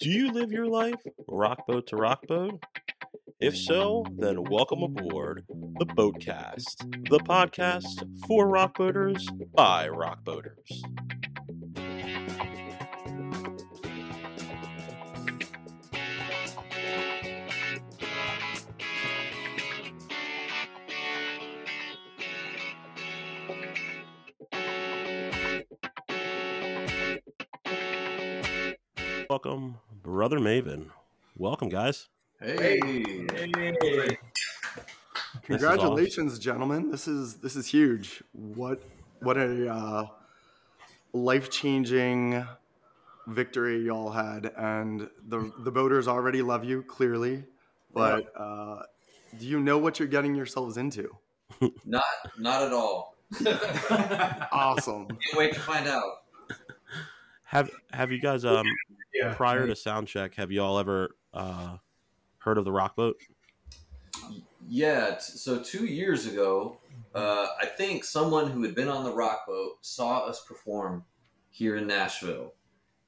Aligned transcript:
Do 0.00 0.08
you 0.08 0.32
live 0.32 0.50
your 0.50 0.66
life 0.66 1.02
rockboat 1.28 1.88
to 1.88 1.96
rockboat? 1.96 2.62
If 3.38 3.54
so, 3.54 4.06
then 4.16 4.44
welcome 4.44 4.82
aboard 4.82 5.44
the 5.78 5.84
Boatcast, 5.84 7.10
the 7.10 7.18
podcast 7.18 8.08
for 8.26 8.46
rockboaters 8.46 9.22
by 9.54 9.88
rockboaters. 9.88 10.80
Welcome, 29.28 29.76
Brother 30.02 30.38
Maven. 30.38 30.86
Welcome, 31.36 31.68
guys. 31.68 32.08
Hey. 32.40 32.80
Congratulations, 35.42 36.38
gentlemen. 36.38 36.90
This 36.90 37.06
is 37.06 37.34
this 37.36 37.54
is 37.54 37.66
huge. 37.66 38.22
What 38.32 38.82
what 39.20 39.36
a 39.36 39.68
uh, 39.68 40.06
life 41.12 41.50
changing 41.50 42.46
victory 43.26 43.84
y'all 43.84 44.10
had, 44.10 44.52
and 44.56 45.08
the 45.28 45.52
the 45.58 45.70
voters 45.70 46.08
already 46.08 46.40
love 46.40 46.64
you 46.64 46.82
clearly. 46.82 47.44
But 47.92 48.32
uh, 48.36 48.82
do 49.38 49.46
you 49.46 49.60
know 49.60 49.76
what 49.76 49.98
you're 49.98 50.08
getting 50.08 50.34
yourselves 50.34 50.76
into? 50.76 51.14
Not 51.84 52.04
not 52.38 52.62
at 52.62 52.72
all. 52.72 53.16
Awesome. 54.52 55.06
Can't 55.06 55.36
wait 55.36 55.52
to 55.54 55.60
find 55.60 55.86
out. 55.86 56.22
Have 57.44 57.70
Have 57.92 58.10
you 58.12 58.20
guys 58.20 58.44
um 58.44 58.66
Yeah. 59.14 59.34
prior 59.34 59.66
to 59.66 59.72
soundcheck. 59.72 60.34
Have 60.34 60.50
you 60.52 60.62
all 60.62 60.78
ever 60.78 61.10
uh 61.34 61.76
heard 62.38 62.58
of 62.58 62.64
the 62.64 62.70
Rockboat? 62.70 63.14
Yeah, 64.68 65.14
t- 65.14 65.20
so 65.20 65.62
two 65.62 65.86
years 65.86 66.26
ago, 66.26 66.78
uh, 67.14 67.48
I 67.60 67.66
think 67.66 68.04
someone 68.04 68.50
who 68.50 68.62
had 68.62 68.74
been 68.74 68.88
on 68.88 69.04
the 69.04 69.12
rock 69.12 69.46
boat 69.46 69.78
saw 69.80 70.20
us 70.20 70.44
perform 70.46 71.04
here 71.50 71.76
in 71.76 71.86
Nashville 71.86 72.54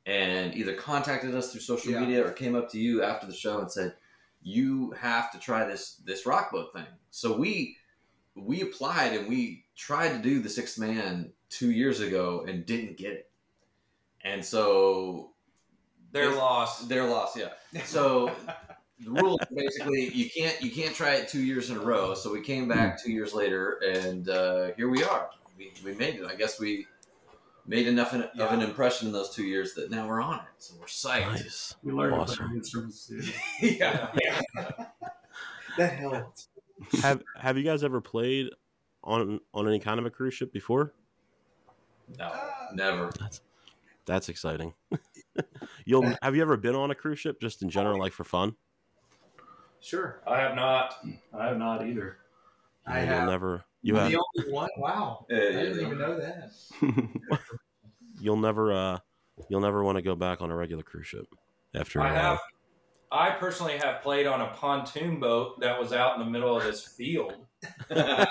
and 0.07 0.55
either 0.55 0.75
contacted 0.75 1.35
us 1.35 1.53
through 1.53 1.61
social 1.61 1.93
Yeah. 1.93 2.01
media 2.01 2.27
or 2.27 2.33
came 2.33 2.57
up 2.57 2.69
to 2.71 2.81
you 2.81 3.03
after 3.03 3.27
the 3.27 3.35
show 3.35 3.61
and 3.61 3.71
said, 3.71 3.95
You 4.43 4.91
have 4.93 5.31
to 5.33 5.39
try 5.39 5.65
this 5.65 5.95
this 6.05 6.27
rock 6.27 6.51
boat 6.51 6.73
thing. 6.73 6.87
So 7.11 7.37
we 7.37 7.77
we 8.35 8.63
applied 8.63 9.13
and 9.13 9.29
we 9.29 9.67
tried 9.77 10.09
to 10.17 10.19
do 10.19 10.41
the 10.41 10.49
Sixthman 10.49 11.31
two 11.51 11.71
years 11.71 12.01
ago 12.01 12.45
and 12.49 12.67
didn't 12.67 12.97
get 12.97 13.13
it. 13.13 13.31
And 14.25 14.45
so 14.45 15.32
Their 16.13 16.29
Yes. 16.31 16.37
loss. 16.37 16.81
Their 16.87 17.05
loss, 17.09 17.37
yeah. 17.37 17.49
So 17.85 18.31
the 19.01 19.11
rule 19.11 19.39
basically 19.55 20.11
you 20.11 20.29
can't 20.31 20.61
you 20.63 20.71
can't 20.71 20.95
try 20.95 21.15
it 21.15 21.29
two 21.29 21.43
years 21.43 21.71
in 21.71 21.77
a 21.77 21.81
row. 21.81 22.15
So 22.15 22.31
we 22.33 22.41
came 22.43 22.69
back 22.69 23.03
two 23.03 23.11
years 23.11 23.35
later, 23.35 23.81
and 23.85 24.29
uh, 24.29 24.73
here 24.77 24.89
we 24.89 25.03
are. 25.03 25.31
We, 25.59 25.73
we 25.85 25.95
made 25.95 26.17
it. 26.17 26.25
I 26.27 26.35
guess 26.35 26.61
we 26.61 26.87
made 27.67 27.87
enough 27.89 28.13
of 28.13 28.23
of 28.39 28.53
an 28.53 28.61
impression 28.61 29.07
in 29.09 29.13
those 29.13 29.31
two 29.35 29.45
years 29.45 29.75
that 29.75 29.91
now 29.91 30.07
we're 30.07 30.21
on 30.21 30.37
it. 30.41 30.43
So 30.59 30.75
we're 30.79 30.87
psyched. 30.87 31.33
Nice. 31.33 31.75
We 31.83 31.93
learned 31.93 32.15
Awesome. 32.15 32.37
to 32.37 32.45
play 32.45 32.57
instruments 32.57 33.07
too. 33.07 33.23
yeah. 33.67 34.13
That 35.79 35.95
helped. 35.95 36.49
have 37.01 37.23
Have 37.35 37.57
you 37.57 37.65
guys 37.65 37.83
ever 37.83 38.03
played 38.03 38.51
on 39.03 39.41
on 39.55 39.67
any 39.67 39.79
kind 39.79 39.99
of 39.99 40.05
a 40.05 40.11
cruise 40.11 40.35
ship 40.35 40.53
before? 40.53 40.93
No, 42.19 42.31
never. 42.75 43.11
That's, 43.19 43.41
That's 44.05 44.29
exciting. 44.29 44.75
You'll 45.85 46.15
have 46.23 46.35
you 46.37 46.43
ever 46.43 46.57
been 46.57 46.75
on 46.75 46.91
a 46.91 46.95
cruise 46.95 47.19
ship 47.21 47.41
just 47.41 47.63
in 47.63 47.71
general, 47.71 47.99
like 47.99 48.13
for 48.13 48.25
fun? 48.25 48.55
Sure. 49.81 50.21
I 50.27 50.39
have 50.41 50.55
not. 50.55 50.95
I 51.35 51.47
have 51.47 51.59
not 51.59 51.87
either. 51.87 52.19
I 52.87 53.01
Yeah, 53.01 53.05
have. 53.07 53.29
Never. 53.29 53.65
You 53.83 53.95
the 53.95 54.01
have. 54.01 54.15
only 54.39 54.53
one. 54.53 54.69
Wow. 54.79 55.27
I 55.31 55.35
didn't 55.35 55.81
even 55.81 55.99
know 55.99 56.17
that. 56.19 56.53
You'll 58.21 58.37
never. 58.37 58.73
Uh. 58.73 58.99
You'll 59.49 59.61
never 59.61 59.83
want 59.83 59.97
to 59.97 60.03
go 60.03 60.15
back 60.15 60.41
on 60.43 60.51
a 60.51 60.57
regular 60.57 60.83
cruise 60.83 61.07
ship 61.07 61.27
after. 61.75 62.01
I 62.01 62.11
uh, 62.11 62.15
have. 62.15 62.39
I 63.11 63.31
personally 63.31 63.77
have 63.79 64.03
played 64.03 64.27
on 64.27 64.41
a 64.41 64.49
pontoon 64.55 65.19
boat 65.21 65.61
that 65.61 65.79
was 65.81 65.93
out 65.93 66.15
in 66.19 66.25
the 66.25 66.31
middle 66.31 66.57
of 66.57 66.63
this 66.65 66.87
field. 66.87 67.35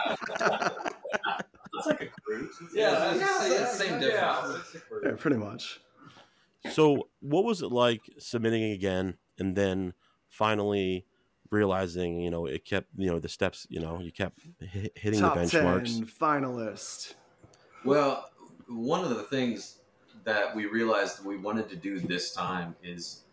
It's 1.73 1.87
like 1.87 2.01
a 2.01 2.07
cruise. 2.21 2.55
Yeah, 2.75 3.13
It's- 3.15 3.17
yeah, 3.19 3.45
it's- 3.45 3.59
yeah, 3.59 3.65
same 3.67 3.99
difference. 3.99 4.13
Yeah, 4.13 4.55
it's 4.59 4.75
a 4.75 4.79
cruise. 4.81 5.03
yeah, 5.05 5.11
pretty 5.17 5.37
much. 5.37 5.79
So, 6.73 7.09
what 7.19 7.43
was 7.43 7.61
it 7.61 7.71
like 7.71 8.01
submitting 8.17 8.63
again, 8.71 9.17
and 9.39 9.55
then 9.55 9.93
finally 10.29 11.05
realizing, 11.49 12.21
you 12.21 12.29
know, 12.31 12.45
it 12.45 12.63
kept, 12.65 12.87
you 12.95 13.09
know, 13.11 13.19
the 13.19 13.27
steps, 13.29 13.67
you 13.69 13.79
know, 13.79 13.99
you 13.99 14.11
kept 14.11 14.39
hit, 14.59 14.93
hitting 14.95 15.19
Top 15.19 15.35
the 15.35 15.45
ten 15.47 15.63
benchmarks. 15.65 16.05
finalist. 16.17 17.13
Well, 17.83 18.29
one 18.67 19.03
of 19.03 19.09
the 19.09 19.23
things 19.23 19.79
that 20.23 20.55
we 20.55 20.65
realized 20.67 21.25
we 21.25 21.37
wanted 21.37 21.67
to 21.69 21.75
do 21.75 21.99
this 21.99 22.31
time 22.33 22.75
is 22.83 23.23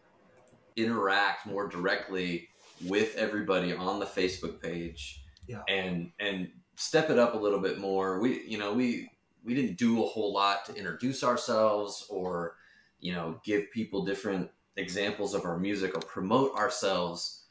interact 0.76 1.46
more 1.46 1.68
directly 1.68 2.48
with 2.86 3.16
everybody 3.16 3.72
on 3.72 3.98
the 3.98 4.06
Facebook 4.06 4.60
page 4.62 5.22
Yeah. 5.46 5.62
and 5.68 6.12
and 6.20 6.48
step 6.76 7.10
it 7.10 7.18
up 7.18 7.34
a 7.34 7.36
little 7.36 7.58
bit 7.60 7.78
more. 7.78 8.20
We 8.20 8.44
you 8.46 8.58
know, 8.58 8.72
we 8.72 9.10
we 9.44 9.54
didn't 9.54 9.76
do 9.78 10.02
a 10.02 10.06
whole 10.06 10.32
lot 10.32 10.64
to 10.66 10.74
introduce 10.74 11.22
ourselves 11.24 12.06
or 12.08 12.54
you 13.00 13.12
know, 13.12 13.40
give 13.44 13.70
people 13.72 14.04
different 14.04 14.50
examples 14.76 15.34
of 15.34 15.44
our 15.44 15.58
music 15.58 15.96
or 15.96 16.00
promote 16.00 16.54
ourselves 16.56 17.44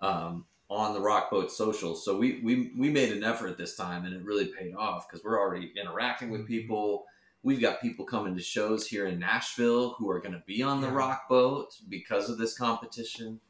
um, 0.00 0.44
on 0.68 0.94
the 0.94 1.00
Rock 1.00 1.30
Boat 1.30 1.50
socials. 1.50 2.04
So 2.04 2.16
we, 2.16 2.40
we 2.42 2.72
we 2.76 2.90
made 2.90 3.12
an 3.12 3.22
effort 3.24 3.58
this 3.58 3.76
time, 3.76 4.04
and 4.04 4.14
it 4.14 4.24
really 4.24 4.46
paid 4.46 4.74
off 4.74 5.08
because 5.08 5.24
we're 5.24 5.40
already 5.40 5.72
interacting 5.80 6.30
with 6.30 6.46
people. 6.46 7.04
We've 7.44 7.60
got 7.60 7.80
people 7.80 8.04
coming 8.04 8.36
to 8.36 8.42
shows 8.42 8.86
here 8.86 9.06
in 9.06 9.18
Nashville 9.18 9.94
who 9.98 10.08
are 10.10 10.20
going 10.20 10.32
to 10.34 10.42
be 10.46 10.62
on 10.62 10.80
the 10.80 10.86
Yeah. 10.88 10.94
Rockboat 11.30 11.66
because 11.88 12.30
of 12.30 12.38
this 12.38 12.56
competition. 12.56 13.40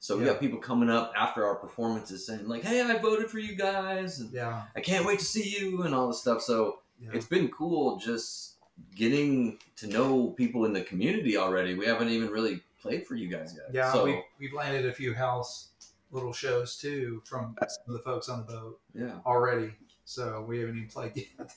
So 0.00 0.16
we 0.16 0.24
Yeah. 0.24 0.32
got 0.32 0.40
people 0.40 0.58
coming 0.58 0.90
up 0.90 1.12
after 1.16 1.46
our 1.46 1.54
performances 1.56 2.26
saying 2.26 2.46
like, 2.48 2.62
"Hey, 2.62 2.82
I 2.82 2.98
voted 2.98 3.30
for 3.30 3.38
you 3.38 3.54
guys, 3.54 4.18
and 4.20 4.32
Yeah. 4.32 4.64
I 4.74 4.80
can't 4.80 5.06
wait 5.06 5.20
to 5.20 5.24
see 5.24 5.48
you," 5.58 5.82
and 5.82 5.94
all 5.94 6.08
this 6.08 6.20
stuff. 6.20 6.42
So 6.42 6.80
Yeah. 7.00 7.10
it's 7.14 7.26
been 7.26 7.48
cool 7.48 7.98
just 7.98 8.55
getting 8.94 9.58
to 9.76 9.86
know 9.86 10.28
people 10.28 10.64
in 10.64 10.72
the 10.72 10.82
community 10.82 11.36
already. 11.36 11.74
We 11.74 11.86
haven't 11.86 12.08
even 12.08 12.28
really 12.30 12.60
played 12.80 13.06
for 13.06 13.14
you 13.14 13.28
guys 13.28 13.54
yet. 13.56 13.74
Yeah, 13.74 13.92
so 13.92 14.04
we 14.04 14.22
we've 14.38 14.52
landed 14.52 14.86
a 14.86 14.92
few 14.92 15.14
house 15.14 15.68
little 16.10 16.32
shows 16.32 16.76
too 16.76 17.22
from 17.24 17.56
some 17.60 17.82
of 17.88 17.92
the 17.94 17.98
folks 18.00 18.28
on 18.28 18.38
the 18.46 18.52
boat 18.52 18.80
yeah. 18.94 19.18
already. 19.24 19.72
So 20.04 20.44
we 20.46 20.60
haven't 20.60 20.76
even 20.76 20.88
played 20.88 21.12
yet. 21.16 21.52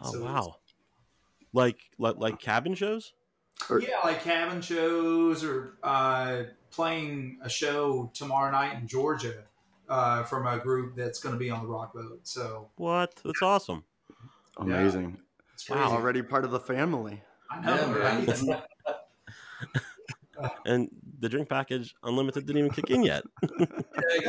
Oh 0.00 0.12
So 0.12 0.24
wow! 0.24 0.56
Like 1.52 1.78
like 1.98 2.16
like 2.16 2.38
cabin 2.40 2.74
shows. 2.74 3.12
Or- 3.70 3.80
Yeah, 3.80 3.98
like 4.02 4.24
cabin 4.24 4.60
shows 4.60 5.44
or 5.44 5.76
uh, 5.82 6.44
playing 6.70 7.38
a 7.42 7.48
show 7.48 8.10
tomorrow 8.12 8.50
night 8.50 8.76
in 8.78 8.88
Georgia 8.88 9.44
uh, 9.88 10.24
from 10.24 10.46
a 10.46 10.58
group 10.58 10.96
that's 10.96 11.20
going 11.20 11.34
to 11.34 11.38
be 11.38 11.50
on 11.50 11.62
the 11.62 11.68
rock 11.68 11.92
boat. 11.94 12.20
So 12.24 12.70
What? 12.76 13.20
That's 13.24 13.42
awesome. 13.42 13.84
Amazing. 14.56 15.18
It's 15.62 15.70
Wow. 15.70 15.92
Already 15.92 16.22
part 16.22 16.44
of 16.44 16.50
the 16.50 16.60
family. 16.60 17.22
I 17.50 17.60
know, 17.60 17.74
Yeah, 17.74 17.92
right? 17.92 18.62
And 20.64 20.88
the 21.20 21.28
drink 21.28 21.48
package 21.48 21.94
unlimited 22.02 22.46
didn't 22.46 22.58
even 22.58 22.72
kick 22.72 22.90
in 22.90 23.04
yet. 23.04 23.22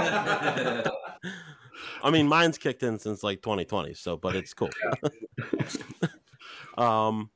I 2.04 2.12
mean, 2.12 2.28
mine's 2.28 2.58
kicked 2.58 2.84
in 2.84 3.00
since 3.00 3.24
like 3.24 3.42
2020, 3.42 3.94
so 3.94 4.18
but 4.18 4.36
it's 4.36 4.54
cool. 4.54 4.70
um, 6.78 7.32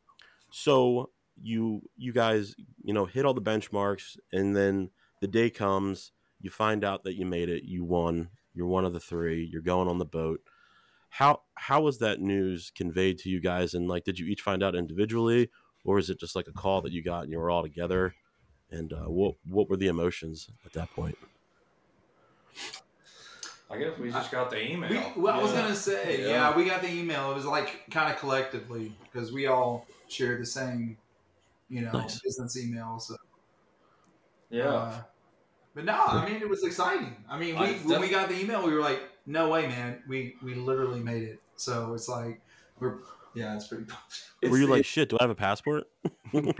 so 0.52 1.10
you 1.42 1.82
you 1.96 2.12
guys 2.14 2.56
you 2.84 2.94
know 2.94 3.06
hit 3.06 3.26
all 3.26 3.34
the 3.34 3.42
benchmarks, 3.42 4.18
and 4.32 4.56
then 4.56 4.92
the 5.22 5.28
day 5.28 5.50
comes, 5.50 6.12
you 6.42 6.50
find 6.50 6.84
out 6.84 7.04
that 7.06 7.16
you 7.16 7.26
made 7.26 7.50
it, 7.50 7.64
you 7.64 7.84
won, 7.84 8.30
you're 8.54 8.68
one 8.68 8.86
of 8.86 8.94
the 8.94 9.00
three, 9.00 9.44
you're 9.52 9.62
going 9.62 9.88
on 9.88 9.98
the 9.98 10.06
boat. 10.06 10.42
How 11.10 11.42
how 11.56 11.82
was 11.82 12.00
that 12.00 12.20
news 12.20 12.72
conveyed 12.76 13.18
to 13.20 13.30
you 13.30 13.40
guys, 13.40 13.74
and 13.74 13.88
like, 13.88 14.04
did 14.04 14.20
you 14.20 14.28
each 14.28 14.42
find 14.42 14.62
out 14.62 14.76
individually, 14.76 15.50
or 15.84 15.98
is 16.00 16.10
it 16.10 16.20
just 16.20 16.36
like 16.36 16.48
a 16.48 16.54
call 16.54 16.82
that 16.82 16.92
you 16.92 17.04
got 17.04 17.24
and 17.24 17.32
you 17.32 17.40
were 17.40 17.50
all 17.50 17.64
together? 17.64 18.14
And 18.70 18.92
uh, 18.94 19.06
what 19.06 19.36
what 19.46 19.70
were 19.70 19.78
the 19.78 19.88
emotions 19.88 20.50
at 20.66 20.74
that 20.74 20.92
point? 20.92 21.18
I 23.70 23.78
guess 23.78 23.98
we 24.00 24.12
just 24.12 24.32
got 24.32 24.50
the 24.50 24.72
email. 24.72 24.90
We, 25.16 25.22
well, 25.22 25.40
I 25.40 25.42
was 25.42 25.52
gonna 25.52 25.76
say, 25.76 26.22
Yeah. 26.22 26.28
yeah. 26.28 26.56
we 26.58 26.66
got 26.66 26.82
the 26.82 26.90
email. 26.90 27.32
It 27.32 27.36
was 27.36 27.46
like 27.46 27.90
kind 27.92 28.12
of 28.12 28.20
collectively 28.20 28.94
because 29.04 29.32
we 29.34 29.48
all 29.48 29.86
shared 30.08 30.42
the 30.42 30.46
same, 30.46 30.98
you 31.70 31.82
know, 31.82 31.92
Nice. 31.92 32.20
business 32.22 32.58
email. 32.58 33.00
So 33.00 33.16
Yeah. 34.50 34.70
uh, 34.70 35.02
but 35.78 35.86
no, 35.86 35.94
I 36.08 36.28
mean 36.28 36.42
it 36.42 36.50
was 36.50 36.64
exciting. 36.64 37.16
I 37.30 37.38
mean, 37.38 37.54
we 37.54 37.66
I 37.68 37.74
when 37.74 38.02
we 38.02 38.10
got 38.10 38.30
the 38.30 38.40
email, 38.42 38.66
we 38.66 38.74
were 38.74 38.82
like, 38.82 39.00
no 39.28 39.50
way, 39.50 39.68
man. 39.68 40.02
We 40.08 40.36
we 40.42 40.56
literally 40.56 41.02
made 41.02 41.22
it. 41.22 41.40
So 41.56 41.94
it's 41.94 42.10
like 42.10 42.42
we're 42.80 42.96
Yeah, 43.36 43.56
it's 43.56 43.68
pretty. 43.68 43.86
Were 44.42 44.58
you 44.58 44.66
like, 44.66 44.86
shit? 44.86 45.08
Do 45.08 45.18
I 45.20 45.24
have 45.26 45.30
a 45.30 45.36
passport? 45.36 45.84
if 46.04 46.34
you 46.34 46.52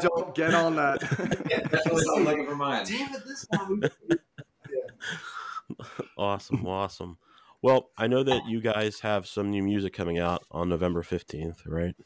don't 0.00 0.34
get 0.34 0.52
on 0.52 0.76
that, 0.76 1.00
definitely 1.70 2.02
not 2.04 2.20
looking 2.24 2.44
for 2.44 2.56
mine. 2.56 2.84
Damn 2.84 3.14
it! 3.14 3.22
This 3.24 3.46
time. 3.46 3.82
Awesome, 6.18 6.66
awesome. 6.66 7.16
Well, 7.62 7.88
I 7.96 8.06
know 8.06 8.22
that 8.22 8.44
you 8.46 8.60
guys 8.60 9.00
have 9.00 9.26
some 9.26 9.50
new 9.50 9.62
music 9.62 9.94
coming 9.94 10.18
out 10.18 10.44
on 10.50 10.68
November 10.68 11.02
fifteenth, 11.02 11.64
right? 11.64 11.96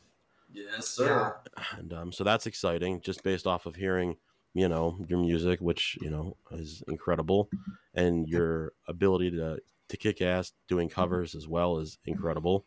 Yes, 0.52 0.86
sir. 0.90 1.38
and 1.76 1.92
um, 1.92 2.12
so 2.12 2.22
that's 2.22 2.46
exciting 2.46 3.00
just 3.00 3.24
based 3.24 3.48
off 3.48 3.66
of 3.66 3.74
hearing 3.74 4.18
you 4.60 4.68
know 4.68 4.84
your 5.08 5.18
music 5.18 5.60
which 5.60 5.98
you 6.00 6.10
know 6.10 6.36
is 6.52 6.82
incredible 6.88 7.48
and 7.94 8.26
your 8.28 8.72
ability 8.88 9.30
to 9.30 9.58
to 9.88 9.96
kick 9.96 10.20
ass 10.22 10.52
doing 10.66 10.88
covers 10.88 11.34
as 11.34 11.46
well 11.46 11.78
is 11.78 11.98
incredible 12.06 12.64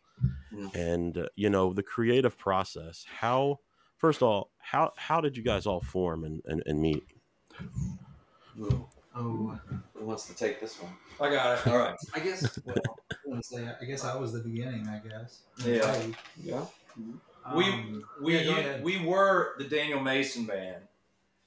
Mhm. 0.54 0.74
and 0.74 1.18
uh, 1.18 1.26
you 1.42 1.50
know 1.50 1.72
the 1.72 1.82
creative 1.82 2.34
process 2.46 3.04
how 3.20 3.58
first 3.96 4.18
of 4.22 4.28
all 4.28 4.50
how 4.58 4.92
how 4.96 5.20
did 5.20 5.36
you 5.36 5.42
guys 5.42 5.66
all 5.66 5.80
form 5.80 6.24
and 6.24 6.42
and, 6.50 6.62
and 6.66 6.80
meet 6.80 7.02
Oh, 9.12 9.58
who 9.94 10.04
wants 10.06 10.26
to 10.28 10.34
take 10.36 10.60
this 10.60 10.80
one? 10.80 10.92
I 11.20 11.34
got 11.34 11.58
it. 11.58 11.66
All 11.66 11.78
right. 11.78 11.96
I 12.14 12.20
guess. 12.20 12.58
Well, 12.64 12.76
I 13.36 13.40
say. 13.42 13.68
I 13.80 13.84
guess 13.84 14.04
I 14.04 14.16
was 14.16 14.32
the 14.32 14.38
beginning. 14.40 14.86
I 14.86 14.98
guess. 15.06 15.42
Yeah. 15.64 15.92
Hey, 15.92 16.12
Yeah. 16.40 16.64
We 17.56 17.64
um, 17.64 18.04
we 18.20 18.38
yeah, 18.38 18.44
go 18.44 18.80
we 18.82 19.04
were 19.04 19.54
the 19.58 19.64
Daniel 19.64 20.00
Mason 20.00 20.44
band, 20.44 20.82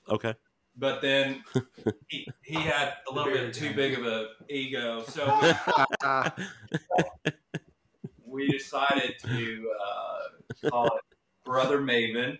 okay 0.10 0.34
but 0.76 1.02
then 1.02 1.44
he, 2.08 2.28
he 2.44 2.56
had 2.56 2.94
a 3.10 3.14
little 3.14 3.32
bit 3.32 3.54
too 3.54 3.74
big 3.74 3.98
of 3.98 4.06
a 4.06 4.30
ego, 4.50 5.04
so 5.04 5.56
we 8.26 8.48
decided 8.48 9.16
to 9.24 9.72
uh, 9.82 10.70
call 10.70 10.88
it 10.88 11.04
Brother 11.46 11.80
Maven, 11.80 12.40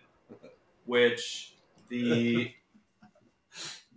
which 0.84 1.54
the 1.88 2.50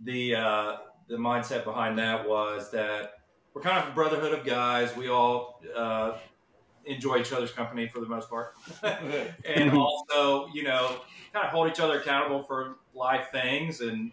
the 0.04 0.36
uh, 0.36 0.76
the 1.08 1.16
mindset 1.16 1.64
behind 1.64 1.98
that 1.98 2.28
was 2.28 2.70
that 2.70 3.14
we're 3.54 3.62
kind 3.62 3.78
of 3.78 3.90
a 3.90 3.94
brotherhood 3.94 4.32
of 4.32 4.44
guys. 4.44 4.94
We 4.96 5.08
all 5.08 5.60
uh, 5.76 6.12
enjoy 6.88 7.18
each 7.18 7.32
other's 7.32 7.52
company 7.52 7.86
for 7.86 8.00
the 8.00 8.06
most 8.06 8.28
part, 8.30 8.54
and 9.44 9.72
also 9.72 10.48
you 10.52 10.62
know 10.64 11.00
kind 11.32 11.44
of 11.44 11.52
hold 11.52 11.70
each 11.70 11.80
other 11.80 12.00
accountable 12.00 12.42
for 12.42 12.76
life 12.94 13.28
things 13.30 13.80
and 13.80 14.10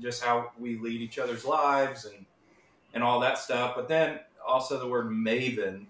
just 0.00 0.22
how 0.22 0.50
we 0.58 0.78
lead 0.78 1.00
each 1.00 1.18
other's 1.18 1.44
lives 1.44 2.04
and 2.06 2.24
and 2.94 3.02
all 3.02 3.20
that 3.20 3.38
stuff. 3.38 3.74
But 3.74 3.88
then 3.88 4.20
also 4.46 4.78
the 4.78 4.86
word 4.86 5.08
maven 5.08 5.86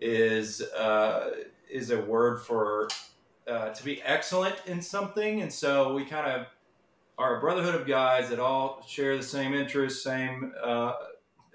is 0.00 0.62
uh, 0.62 1.30
is 1.70 1.90
a 1.90 2.00
word 2.00 2.40
for 2.42 2.88
uh, 3.48 3.70
to 3.70 3.84
be 3.84 4.02
excellent 4.02 4.56
in 4.66 4.82
something, 4.82 5.40
and 5.42 5.52
so 5.52 5.94
we 5.94 6.04
kind 6.04 6.30
of 6.30 6.46
are 7.18 7.38
a 7.38 7.40
brotherhood 7.40 7.74
of 7.74 7.86
guys 7.86 8.28
that 8.28 8.38
all 8.38 8.84
share 8.86 9.16
the 9.16 9.22
same 9.22 9.54
interests, 9.54 10.04
same 10.04 10.52
uh, 10.62 10.92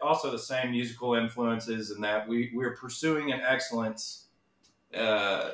also 0.01 0.31
the 0.31 0.39
same 0.39 0.71
musical 0.71 1.15
influences, 1.15 1.91
and 1.91 2.03
that 2.03 2.27
we 2.27 2.51
we're 2.53 2.75
pursuing 2.75 3.31
an 3.31 3.41
excellence 3.41 4.25
uh, 4.95 5.51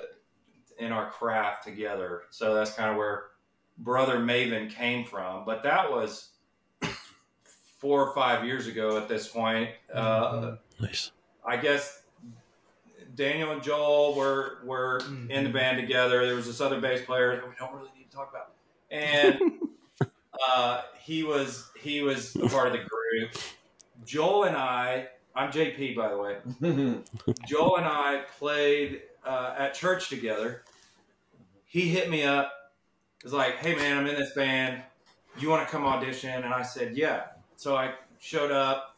in 0.80 0.92
our 0.92 1.10
craft 1.10 1.64
together. 1.64 2.24
So 2.30 2.54
that's 2.56 2.74
kind 2.74 2.90
of 2.90 2.98
where 2.98 3.26
Brother 3.78 4.18
Maven 4.18 4.70
came 4.70 5.06
from, 5.06 5.46
but 5.46 5.64
that 5.64 5.92
was 5.92 6.30
four 7.80 8.08
or 8.08 8.14
five 8.14 8.46
years 8.46 8.68
ago 8.68 8.98
at 8.98 9.08
this 9.08 9.28
point. 9.28 9.70
Uh, 9.94 10.56
nice 10.80 11.12
I 11.48 11.56
guess 11.56 12.04
Daniel 13.16 13.52
and 13.52 13.64
Joel 13.64 14.16
were 14.16 14.60
were 14.66 15.02
in 15.30 15.44
the 15.44 15.50
band 15.50 15.80
together. 15.80 16.26
There 16.26 16.36
was 16.36 16.46
this 16.46 16.60
other 16.60 16.80
bass 16.80 17.06
player 17.06 17.36
that 17.38 17.48
we 17.48 17.56
don't 17.58 17.74
really 17.74 17.90
need 17.98 18.10
to 18.12 18.16
talk 18.16 18.30
about, 18.30 18.52
and 18.92 19.40
uh, 20.48 20.82
he 21.00 21.24
was 21.24 21.72
he 21.80 22.02
was 22.02 22.36
a 22.36 22.48
part 22.50 22.68
of 22.68 22.74
the 22.74 22.80
group. 22.80 23.32
Joel 24.08 24.46
and 24.46 24.56
I, 24.56 25.10
I'm 25.36 25.52
JP 25.52 25.96
by 25.98 26.08
the 26.08 26.18
way. 26.18 26.38
Joel 27.46 27.78
and 27.78 27.86
I 27.86 28.22
played 28.40 29.02
uh, 29.26 29.54
at 29.58 29.74
church 29.74 30.08
together. 30.10 30.64
He 31.66 31.90
hit 31.90 32.10
me 32.10 32.24
up. 32.24 32.54
Was 33.24 33.34
like, 33.34 33.58
"Hey 33.58 33.76
man, 33.76 33.98
I'm 33.98 34.08
in 34.08 34.16
this 34.16 34.34
band. 34.34 34.82
You 35.38 35.50
want 35.50 35.68
to 35.68 35.72
come 35.72 35.86
audition?" 35.86 36.30
And 36.30 36.54
I 36.54 36.62
said, 36.62 36.96
"Yeah." 36.96 37.24
So 37.58 37.76
I 37.76 37.96
showed 38.20 38.52
up. 38.52 38.96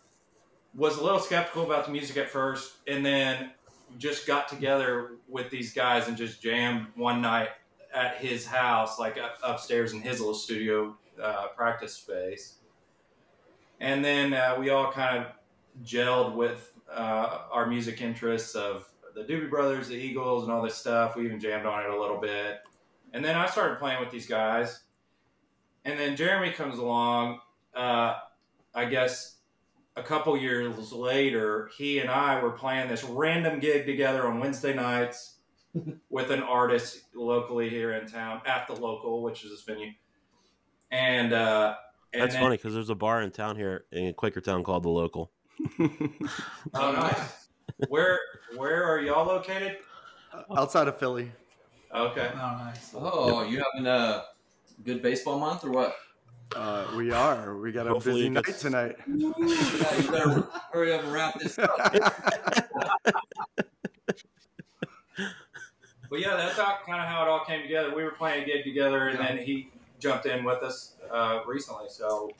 Was 0.75 0.97
a 0.97 1.03
little 1.03 1.19
skeptical 1.19 1.65
about 1.65 1.87
the 1.87 1.91
music 1.91 2.17
at 2.17 2.29
first, 2.29 2.73
and 2.87 3.03
then 3.03 3.49
just 3.97 4.27
got 4.27 4.47
together 4.47 5.13
with 5.27 5.49
these 5.49 5.73
guys 5.73 6.07
and 6.07 6.15
just 6.15 6.43
jammed 6.43 6.85
one 6.95 7.21
night 7.21 7.49
at 7.91 8.17
his 8.17 8.45
house, 8.45 8.99
like 8.99 9.17
upstairs 9.41 9.93
in 9.93 10.01
his 10.01 10.19
little 10.19 10.35
studio 10.35 10.95
uh, 11.21 11.47
practice 11.55 11.95
space. 11.95 12.58
And 13.79 14.03
then 14.03 14.33
uh, 14.33 14.55
we 14.59 14.69
all 14.69 14.91
kind 14.91 15.17
of 15.17 15.25
gelled 15.83 16.35
with 16.35 16.73
uh, 16.91 17.41
our 17.51 17.65
music 17.65 18.01
interests 18.01 18.55
of 18.55 18.89
the 19.15 19.23
Doobie 19.23 19.49
Brothers, 19.49 19.87
the 19.87 19.95
Eagles, 19.95 20.43
and 20.43 20.51
all 20.51 20.61
this 20.61 20.75
stuff. 20.75 21.15
We 21.15 21.25
even 21.25 21.39
jammed 21.39 21.65
on 21.65 21.83
it 21.83 21.89
a 21.89 21.99
little 21.99 22.19
bit. 22.19 22.59
And 23.13 23.23
then 23.23 23.35
I 23.35 23.45
started 23.47 23.79
playing 23.79 23.99
with 23.99 24.11
these 24.11 24.27
guys. 24.27 24.81
And 25.85 25.97
then 25.97 26.15
Jeremy 26.15 26.51
comes 26.51 26.77
along. 26.77 27.39
Uh, 27.75 28.15
I 28.73 28.85
guess 28.85 29.37
a 29.95 30.03
couple 30.03 30.37
years 30.37 30.91
later, 30.91 31.69
he 31.75 31.99
and 31.99 32.09
I 32.09 32.41
were 32.41 32.51
playing 32.51 32.89
this 32.89 33.03
random 33.03 33.59
gig 33.59 33.85
together 33.85 34.27
on 34.27 34.39
Wednesday 34.39 34.73
nights 34.73 35.35
with 36.09 36.31
an 36.31 36.41
artist 36.43 37.03
locally 37.15 37.69
here 37.69 37.93
in 37.93 38.07
town 38.07 38.41
at 38.45 38.67
the 38.67 38.73
local, 38.73 39.23
which 39.23 39.43
is 39.43 39.51
this 39.51 39.63
venue. 39.63 39.91
And 40.91 41.33
uh, 41.33 41.75
and 42.13 42.21
that's 42.21 42.33
then- 42.33 42.43
funny 42.43 42.57
because 42.57 42.73
there's 42.73 42.89
a 42.89 42.95
bar 42.95 43.21
in 43.21 43.31
town 43.31 43.55
here 43.55 43.85
in 43.91 44.13
quakertown 44.13 44.63
called 44.63 44.83
the 44.83 44.89
local 44.89 45.31
Oh, 45.79 46.91
nice. 46.91 47.47
where 47.89 48.19
where 48.55 48.83
are 48.83 48.99
y'all 49.01 49.25
located? 49.25 49.77
outside 50.55 50.87
of 50.87 50.97
Philly. 50.99 51.31
Okay. 51.93 52.29
Oh, 52.33 52.37
nice. 52.37 52.91
Oh, 52.95 53.43
you 53.43 53.61
having 53.73 53.87
a 53.87 54.23
good 54.85 55.01
baseball 55.01 55.39
month 55.39 55.63
or 55.65 55.71
what? 55.71 55.95
Uh, 56.55 56.85
we 56.95 57.11
are. 57.11 57.57
We 57.57 57.71
got 57.71 57.87
a 57.87 57.89
Hopefully 57.89 58.15
busy 58.15 58.27
it 58.27 58.31
night 58.31 58.43
gets- 58.45 58.61
tonight. 58.61 58.95
yeah, 59.07 59.97
you 59.97 60.11
better 60.11 60.47
hurry 60.71 60.93
up 60.93 61.03
and 61.03 61.11
wrap 61.13 61.39
this 61.39 61.57
up. 61.59 61.69
But 66.09 66.21
yeah, 66.21 66.35
that's 66.37 66.57
how, 66.57 66.77
kind 66.87 66.99
of 67.01 67.07
how 67.07 67.21
it 67.23 67.27
all 67.29 67.45
came 67.45 67.61
together. 67.61 67.93
We 67.95 68.03
were 68.03 68.09
playing 68.11 68.41
a 68.41 68.45
gig 68.45 68.63
together, 68.63 69.09
and 69.09 69.19
then 69.19 69.37
he 69.37 69.69
jumped 69.99 70.25
in 70.25 70.43
with 70.43 70.63
us 70.63 70.95
uh, 71.11 71.41
recently. 71.45 71.85
So 71.89 72.31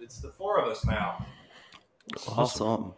it's 0.00 0.18
the 0.18 0.30
four 0.30 0.58
of 0.60 0.68
us 0.68 0.84
now. 0.84 1.26
Awesome. 2.28 2.94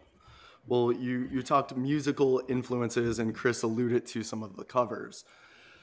Well, 0.67 0.91
you 0.91 1.27
you 1.31 1.41
talked 1.41 1.75
musical 1.75 2.41
influences, 2.47 3.19
and 3.19 3.33
Chris 3.35 3.63
alluded 3.63 4.05
to 4.07 4.23
some 4.23 4.43
of 4.43 4.55
the 4.55 4.63
covers. 4.63 5.25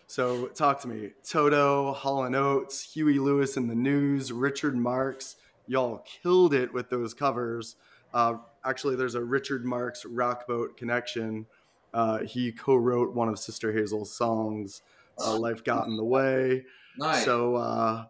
So 0.07 0.47
talk 0.47 0.81
to 0.81 0.89
me. 0.89 1.11
Toto, 1.29 1.93
Hall 1.93 2.25
and 2.25 2.35
Oates, 2.35 2.95
Huey 2.95 3.19
Lewis 3.19 3.59
and 3.59 3.69
the 3.69 3.75
News, 3.75 4.33
Richard 4.33 4.75
Marx. 4.75 5.37
Y'all 5.67 6.03
killed 6.23 6.55
it 6.55 6.73
with 6.73 6.89
those 6.89 7.13
covers. 7.13 7.77
Uh, 8.15 8.37
actually, 8.65 8.97
there's 8.97 9.17
a 9.17 9.23
Richard 9.23 9.67
Marx 9.67 10.05
Rockboat 10.05 10.79
connection. 10.79 11.45
Uh, 11.93 12.21
he 12.21 12.53
co-wrote 12.53 13.15
one 13.15 13.29
of 13.29 13.39
Sister 13.39 13.73
Hazel's 13.73 14.15
songs, 14.15 14.81
uh, 15.23 15.37
"Life 15.37 15.63
Got 15.65 15.89
in 15.89 15.97
the 15.97 16.05
Way." 16.05 16.65
Nice. 16.97 17.25
So, 17.25 17.57
uh, 17.57 18.07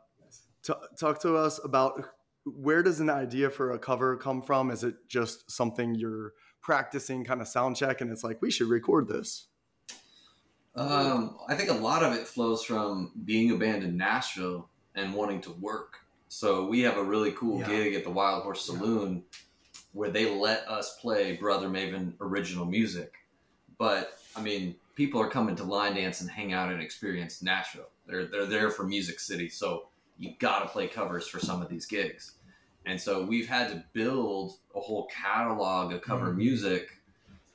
t- 0.69 0.87
talk 0.99 1.21
to 1.23 1.37
us 1.37 1.59
about 1.65 2.05
where 2.45 2.83
does 2.83 3.01
an 3.01 3.11
idea 3.11 3.51
for 3.51 3.73
a 3.73 3.79
cover 3.79 4.17
come 4.17 4.43
from? 4.43 4.71
Is 4.71 4.85
it 4.85 4.95
just 5.09 5.51
something 5.51 5.95
you're 5.95 6.33
practicing, 6.63 7.25
kind 7.25 7.41
of 7.41 7.49
sound 7.49 7.77
check, 7.77 8.01
and 8.01 8.11
it's 8.11 8.25
like 8.25 8.41
we 8.43 8.51
should 8.51 8.69
record 8.69 9.09
this? 9.09 9.47
Um, 10.75 11.37
I 11.49 11.55
think 11.55 11.71
a 11.71 11.75
lot 11.75 12.03
of 12.05 12.13
it 12.15 12.27
flows 12.29 12.63
from 12.63 13.13
being 13.25 13.51
a 13.51 13.57
band 13.57 13.83
in 13.83 13.97
Nashville 13.97 14.69
and 14.95 15.13
wanting 15.15 15.41
to 15.43 15.53
work. 15.53 15.95
So 16.29 16.67
we 16.67 16.81
have 16.83 16.97
a 16.99 17.03
really 17.03 17.33
cool 17.33 17.61
Yeah. 17.61 17.69
gig 17.69 17.95
at 17.95 18.05
the 18.05 18.11
Wild 18.11 18.43
Horse 18.43 18.69
Yeah. 18.69 18.77
Saloon 18.79 19.25
where 19.93 20.11
they 20.11 20.31
let 20.33 20.69
us 20.69 20.99
play 21.01 21.37
Brother 21.37 21.69
Maven 21.69 22.13
original 22.21 22.67
music. 22.67 23.15
But 23.79 24.21
I 24.37 24.43
mean, 24.43 24.77
people 24.95 25.21
are 25.21 25.31
coming 25.31 25.57
to 25.57 25.65
line 25.65 25.95
dance 25.95 26.21
and 26.21 26.31
hang 26.31 26.53
out 26.53 26.71
and 26.71 26.81
experience 26.83 27.43
Nashville. 27.43 27.89
They're 28.07 28.27
they're 28.27 28.47
there 28.47 28.71
for 28.71 28.85
Music 28.85 29.19
City, 29.19 29.49
so 29.49 29.89
you 30.19 30.35
got 30.39 30.61
to 30.63 30.69
play 30.69 30.89
covers 30.89 31.27
for 31.29 31.39
some 31.39 31.63
of 31.63 31.69
these 31.69 31.87
gigs. 31.87 32.33
And 32.87 33.01
so 33.01 33.23
we've 33.25 33.49
had 33.49 33.69
to 33.71 33.85
build 33.93 34.59
a 34.75 34.81
whole 34.81 35.07
catalog 35.07 35.93
of 35.93 36.03
cover 36.03 36.33
Mhm. 36.33 36.37
music 36.37 36.91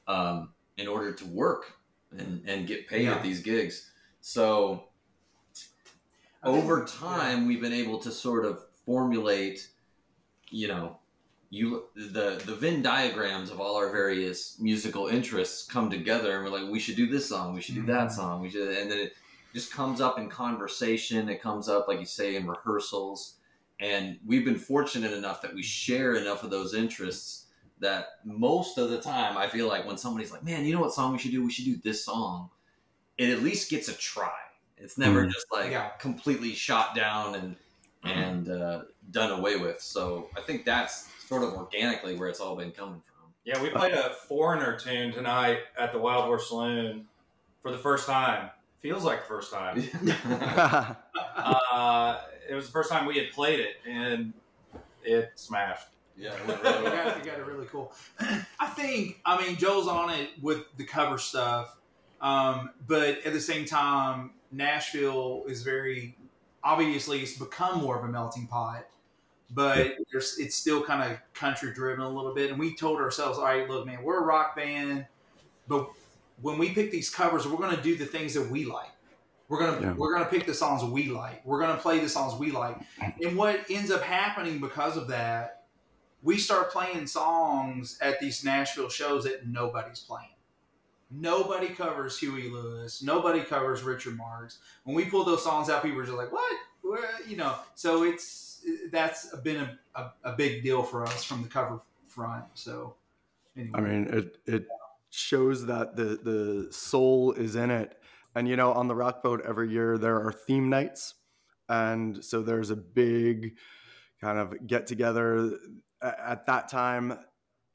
um, 0.07 0.53
in 0.77 0.87
order 0.87 1.13
to 1.13 1.25
work 1.25 1.73
and, 2.17 2.43
and 2.45 2.67
get 2.67 2.87
paid 2.87 3.03
Yeah. 3.03 3.15
at 3.15 3.23
these 3.23 3.39
gigs. 3.41 3.89
So 4.21 4.85
I 6.41 6.51
think- 6.51 6.63
over 6.63 6.85
time, 6.85 7.47
we've 7.47 7.61
been 7.61 7.73
able 7.73 7.99
to 7.99 8.11
sort 8.11 8.45
of 8.45 8.65
formulate, 8.85 9.69
you 10.49 10.67
know, 10.67 10.99
you 11.49 11.85
the 11.95 12.41
the 12.45 12.55
Venn 12.55 12.81
diagrams 12.81 13.49
of 13.51 13.61
all 13.61 13.75
our 13.77 13.91
various 13.91 14.59
musical 14.59 15.07
interests 15.07 15.65
come 15.65 15.89
together, 15.89 16.35
and 16.35 16.43
we're 16.43 16.59
like, 16.59 16.69
we 16.71 16.79
should 16.79 16.95
do 16.95 17.07
this 17.07 17.29
song, 17.29 17.53
we 17.53 17.61
should 17.61 17.75
do 17.75 17.85
that 17.85 18.09
Mhm. 18.09 18.15
song, 18.15 18.41
we 18.41 18.49
should, 18.49 18.75
and 18.75 18.89
then 18.91 18.97
it 18.99 19.13
just 19.53 19.71
comes 19.71 20.01
up 20.01 20.17
in 20.19 20.29
conversation. 20.29 21.29
It 21.29 21.41
comes 21.41 21.69
up, 21.69 21.87
like 21.87 21.99
you 21.99 22.05
say, 22.05 22.35
in 22.35 22.47
rehearsals, 22.47 23.35
and 23.79 24.17
we've 24.25 24.45
been 24.45 24.57
fortunate 24.57 25.13
enough 25.13 25.41
that 25.41 25.53
we 25.53 25.61
share 25.63 26.15
enough 26.15 26.43
of 26.43 26.49
those 26.49 26.73
interests 26.73 27.47
that 27.79 28.19
most 28.23 28.77
of 28.77 28.89
the 28.89 29.01
time, 29.01 29.37
I 29.37 29.47
feel 29.47 29.67
like 29.67 29.85
when 29.85 29.97
somebody's 29.97 30.31
like, 30.31 30.43
"Man, 30.43 30.65
you 30.65 30.73
know 30.73 30.81
what 30.81 30.93
song 30.93 31.11
we 31.13 31.19
should 31.19 31.31
do? 31.31 31.43
We 31.43 31.51
should 31.51 31.65
do 31.65 31.75
this 31.77 32.03
song." 32.05 32.49
It 33.17 33.29
at 33.29 33.43
least 33.43 33.69
gets 33.69 33.89
a 33.89 33.93
try. 33.93 34.33
It's 34.77 34.97
never 34.97 35.25
Mm. 35.25 35.31
just 35.31 35.45
like 35.51 35.71
Yeah. 35.71 35.89
completely 35.99 36.53
shot 36.53 36.95
down 36.95 37.35
and 37.35 37.55
Mm-hmm. 38.03 38.19
and 38.19 38.49
uh, 38.49 38.81
done 39.11 39.31
away 39.31 39.55
with. 39.55 39.79
So 39.81 40.29
I 40.35 40.41
think 40.41 40.65
that's 40.65 41.07
sort 41.25 41.41
of 41.43 41.53
organically 41.53 42.15
where 42.17 42.27
it's 42.27 42.41
all 42.41 42.55
been 42.57 42.71
coming 42.73 43.01
from. 43.05 43.33
Yeah, 43.45 43.61
we 43.61 43.69
played 43.69 43.93
a 43.93 44.09
foreigner 44.27 44.77
tune 44.77 45.13
tonight 45.13 45.59
at 45.77 45.93
the 45.93 45.99
Wild 45.99 46.25
Horse 46.25 46.49
Saloon 46.49 47.07
for 47.61 47.71
the 47.71 47.77
first 47.77 48.05
time. 48.05 48.49
Feels 48.83 49.05
like 49.05 49.21
the 49.21 49.27
first 49.27 49.51
time. 49.51 49.81
uh, 51.37 52.19
it 52.47 52.53
was 52.53 52.65
the 52.65 52.71
first 52.71 52.91
time 52.91 53.05
we 53.05 53.17
had 53.17 53.31
played 53.31 53.61
it, 53.61 53.77
and 53.89 54.33
it 55.05 55.31
smashed. 55.35 55.87
yeah, 56.17 56.33
it 56.33 56.39
really 56.47 56.83
well. 56.83 56.83
got, 56.83 57.17
you 57.17 57.31
got 57.31 57.39
it 57.39 57.45
really 57.45 57.65
cool. 57.67 57.93
I 58.59 58.67
think, 58.67 59.21
I 59.25 59.41
mean, 59.41 59.55
Joel's 59.55 59.87
on 59.87 60.09
it 60.09 60.31
with 60.41 60.65
the 60.75 60.83
cover 60.83 61.17
stuff, 61.17 61.77
um, 62.19 62.71
but 62.85 63.25
at 63.25 63.31
the 63.31 63.39
same 63.39 63.63
time, 63.63 64.31
Nashville 64.51 65.45
is 65.47 65.63
very 65.63 66.17
obviously 66.61 67.21
it's 67.21 67.37
become 67.37 67.81
more 67.81 67.97
of 67.97 68.03
a 68.03 68.07
melting 68.07 68.47
pot, 68.47 68.85
but 69.49 69.95
there's, 70.11 70.37
it's 70.39 70.55
still 70.55 70.83
kind 70.83 71.09
of 71.09 71.19
country 71.33 71.73
driven 71.73 72.03
a 72.03 72.09
little 72.09 72.33
bit. 72.33 72.49
And 72.49 72.59
we 72.59 72.75
told 72.75 72.99
ourselves, 72.99 73.37
all 73.37 73.45
right, 73.45 73.69
look, 73.69 73.85
man, 73.85 74.03
we're 74.03 74.19
a 74.19 74.25
rock 74.25 74.57
band, 74.57 75.05
but 75.69 75.89
when 76.41 76.57
we 76.57 76.69
pick 76.73 76.91
these 76.91 77.09
covers, 77.09 77.47
we're 77.47 77.57
going 77.57 77.75
to 77.75 77.81
do 77.81 77.95
the 77.95 78.05
things 78.05 78.33
that 78.33 78.49
we 78.49 78.65
like. 78.65 78.89
We're 79.49 79.59
gonna 79.59 79.81
Yeah. 79.81 79.93
we're 79.93 80.13
gonna 80.13 80.29
pick 80.29 80.45
the 80.47 80.53
songs 80.53 80.83
we 80.83 81.09
like. 81.09 81.45
We're 81.45 81.59
gonna 81.59 81.77
play 81.77 81.99
the 81.99 82.09
songs 82.09 82.39
we 82.39 82.49
like. 82.49 82.77
And 83.21 83.37
what 83.37 83.59
ends 83.69 83.91
up 83.91 84.01
happening 84.01 84.59
because 84.59 84.97
of 84.97 85.09
that 85.09 85.63
we 86.23 86.37
start 86.37 86.71
playing 86.71 87.05
songs 87.05 87.97
at 88.01 88.19
these 88.19 88.43
Nashville 88.43 88.89
shows 88.89 89.25
that 89.25 89.45
nobody's 89.45 89.99
playing. 89.99 90.29
Nobody 91.11 91.67
covers 91.67 92.17
Huey 92.17 92.49
Lewis. 92.49 93.03
Nobody 93.03 93.41
covers 93.41 93.83
Richard 93.83 94.17
Marx. 94.17 94.59
When 94.85 94.95
we 94.95 95.05
pull 95.05 95.25
those 95.25 95.43
songs 95.43 95.69
out, 95.69 95.83
people 95.83 95.99
are 95.99 96.05
just 96.05 96.17
like, 96.17 96.31
"What?" 96.31 96.57
You 97.27 97.35
know. 97.35 97.55
So 97.75 98.03
it's 98.03 98.65
that's 98.89 99.35
been 99.37 99.57
a, 99.57 99.79
a, 99.95 100.13
a 100.23 100.31
big 100.35 100.63
deal 100.63 100.81
for 100.81 101.03
us 101.05 101.23
from 101.23 101.43
the 101.43 101.49
cover 101.49 101.81
front. 102.07 102.45
So, 102.55 102.95
anyway. 103.55 103.71
I 103.75 103.81
mean, 103.81 104.07
it 104.07 104.37
it 104.47 104.67
shows 105.13 105.65
that 105.67 105.95
the 105.95 106.17
the 106.23 106.67
soul 106.73 107.31
is 107.33 107.55
in 107.55 107.71
it. 107.71 107.99
And 108.35 108.47
you 108.47 108.55
know, 108.55 108.73
on 108.73 108.87
the 108.87 108.95
Rock 108.95 109.21
Boat 109.23 109.41
every 109.45 109.69
year 109.71 109.97
there 109.97 110.19
are 110.19 110.31
theme 110.31 110.69
nights, 110.69 111.15
and 111.69 112.23
so 112.23 112.41
there's 112.41 112.71
a 112.71 112.75
big 112.75 113.57
kind 114.21 114.39
of 114.39 114.67
get 114.67 114.87
together. 114.87 115.57
At 116.01 116.45
that 116.47 116.67
time, 116.67 117.17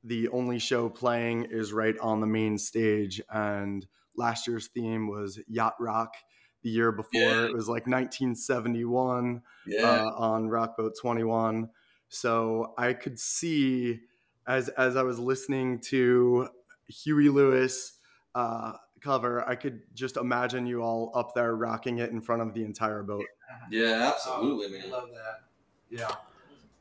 the 0.04 0.28
only 0.28 0.58
show 0.58 0.88
playing 0.88 1.44
is 1.44 1.72
right 1.72 1.96
on 1.98 2.20
the 2.20 2.26
main 2.26 2.58
stage, 2.58 3.20
and 3.30 3.86
last 4.16 4.46
year's 4.48 4.66
theme 4.68 5.08
was 5.08 5.38
yacht 5.46 5.74
rock. 5.80 6.14
The 6.62 6.70
year 6.70 6.90
before 6.90 7.20
Yeah. 7.20 7.44
it 7.46 7.54
was 7.54 7.68
like 7.68 7.86
1971 7.86 9.42
Yeah, 9.64 9.82
uh, 9.84 10.10
on 10.16 10.48
Rockboat 10.48 10.98
21. 11.00 11.70
So 12.08 12.74
I 12.76 12.94
could 12.94 13.18
see 13.20 14.00
as 14.46 14.68
as 14.70 14.96
I 14.96 15.02
was 15.04 15.18
listening 15.20 15.80
to 15.82 16.48
Huey 16.88 17.28
Lewis 17.28 17.94
uh, 18.34 18.72
cover, 19.00 19.46
I 19.48 19.54
could 19.54 19.82
just 19.94 20.16
imagine 20.16 20.66
you 20.66 20.82
all 20.82 21.12
up 21.14 21.34
there 21.34 21.54
rocking 21.54 21.98
it 21.98 22.10
in 22.10 22.20
front 22.20 22.42
of 22.42 22.54
the 22.54 22.64
entire 22.64 23.02
boat. 23.02 23.24
yeah, 23.70 24.10
absolutely, 24.12 24.78
I 24.78 24.80
man. 24.82 24.90
love 24.90 25.08
that. 25.12 25.44
Yeah. 25.90 26.14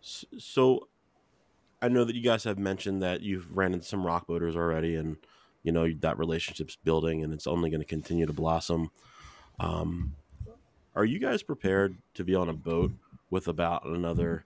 So, 0.02 0.88
I 1.82 1.90
know 1.90 2.04
that 2.04 2.16
you 2.16 2.22
guys 2.22 2.44
have 2.46 2.58
mentioned 2.58 3.04
that 3.04 3.22
you've 3.22 3.56
ran 3.56 3.74
into 3.74 3.86
some 3.86 4.06
rock 4.06 4.28
boaters 4.28 4.56
already, 4.56 4.96
and 4.96 5.18
you 5.64 5.72
know 5.72 5.92
that 6.02 6.18
relationship's 6.18 6.76
building, 6.76 7.24
and 7.24 7.34
it's 7.34 7.48
only 7.48 7.70
going 7.70 7.82
to 7.82 7.86
continue 7.86 8.26
to 8.26 8.34
blossom. 8.34 8.90
Um, 9.60 10.16
are 10.96 11.06
you 11.06 11.20
guys 11.20 11.44
prepared 11.44 11.98
to 12.16 12.24
be 12.24 12.36
on 12.36 12.50
a 12.50 12.54
boat 12.54 12.92
with 13.30 13.48
about 13.48 13.86
another, 13.86 14.46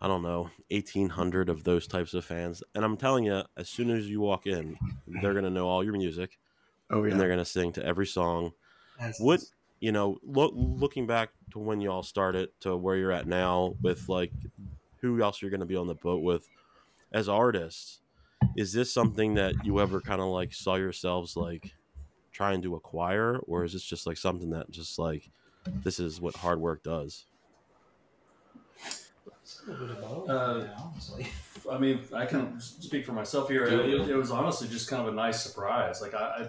I 0.00 0.08
don't 0.08 0.22
know, 0.22 0.50
eighteen 0.70 1.08
hundred 1.08 1.48
of 1.48 1.64
those 1.64 1.86
types 1.86 2.14
of 2.14 2.24
fans? 2.24 2.62
And 2.74 2.84
I'm 2.84 2.96
telling 2.96 3.24
you, 3.24 3.42
as 3.56 3.68
soon 3.68 3.90
as 3.90 4.08
you 4.08 4.20
walk 4.20 4.46
in, 4.46 4.76
they're 5.06 5.32
going 5.32 5.44
to 5.44 5.50
know 5.50 5.66
all 5.68 5.82
your 5.82 5.94
music, 5.94 6.38
Oh 6.90 7.02
yeah. 7.04 7.12
and 7.12 7.20
they're 7.20 7.28
going 7.28 7.38
to 7.38 7.44
sing 7.44 7.72
to 7.72 7.84
every 7.84 8.06
song. 8.06 8.52
That's, 8.98 9.18
What 9.20 9.40
you 9.80 9.92
know, 9.92 10.18
lo- 10.24 10.52
looking 10.54 11.06
back 11.06 11.30
to 11.52 11.58
when 11.58 11.80
y'all 11.80 12.02
started 12.02 12.50
to 12.60 12.76
where 12.76 12.96
you're 12.96 13.12
at 13.12 13.26
now, 13.26 13.74
with 13.82 14.08
like 14.08 14.32
who 15.00 15.22
else 15.22 15.40
you're 15.42 15.50
going 15.50 15.60
to 15.60 15.66
be 15.66 15.76
on 15.76 15.86
the 15.86 15.94
boat 15.94 16.22
with 16.22 16.48
as 17.12 17.28
artists, 17.28 18.00
is 18.56 18.72
this 18.72 18.92
something 18.92 19.34
that 19.34 19.54
you 19.64 19.80
ever 19.80 20.00
kind 20.00 20.20
of 20.20 20.28
like 20.28 20.52
saw 20.52 20.74
yourselves 20.76 21.36
like 21.36 21.72
trying 22.32 22.60
to 22.62 22.74
acquire, 22.74 23.38
or 23.46 23.64
is 23.64 23.72
this 23.72 23.82
just 23.84 24.06
like 24.06 24.16
something 24.16 24.50
that 24.50 24.70
just 24.70 24.98
like 24.98 25.30
this 25.82 25.98
is 25.98 26.20
what 26.20 26.36
hard 26.36 26.60
work 26.60 26.82
does? 26.82 27.26
A 29.66 29.70
little 29.70 29.86
bit 29.86 29.96
of 29.96 30.02
both, 30.02 30.30
Uh, 30.30 30.64
yeah, 30.64 30.74
honestly. 30.78 31.26
I 31.70 31.78
mean, 31.78 32.00
I 32.14 32.26
can 32.26 32.60
speak 32.60 33.06
for 33.06 33.12
myself 33.12 33.48
here. 33.48 33.64
It, 33.64 34.08
it 34.08 34.16
was 34.16 34.30
honestly 34.30 34.68
just 34.68 34.88
kind 34.88 35.00
of 35.00 35.12
a 35.12 35.16
nice 35.16 35.42
surprise. 35.42 36.02
Like 36.02 36.14
I, 36.14 36.18
I 36.18 36.48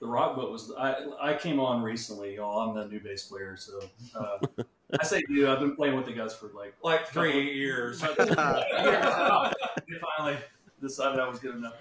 the 0.00 0.06
rock 0.06 0.36
boat 0.36 0.52
was. 0.52 0.72
I 0.78 0.94
I 1.20 1.34
came 1.34 1.58
on 1.58 1.82
recently, 1.82 2.36
y'all. 2.36 2.60
I'm 2.60 2.76
the 2.76 2.86
new 2.86 3.00
bass 3.00 3.24
player, 3.24 3.56
so 3.56 3.80
uh, 4.14 4.62
I 5.00 5.04
say 5.04 5.22
new. 5.28 5.50
I've 5.50 5.60
been 5.60 5.74
playing 5.74 5.96
with 5.96 6.06
the 6.06 6.12
guys 6.12 6.34
for 6.34 6.50
like 6.54 6.74
Like 6.82 7.08
three 7.08 7.54
years. 7.54 8.00
they 8.16 8.16
finally 8.16 10.36
decided 10.80 11.18
I 11.18 11.28
was 11.28 11.40
good 11.40 11.56
enough. 11.56 11.74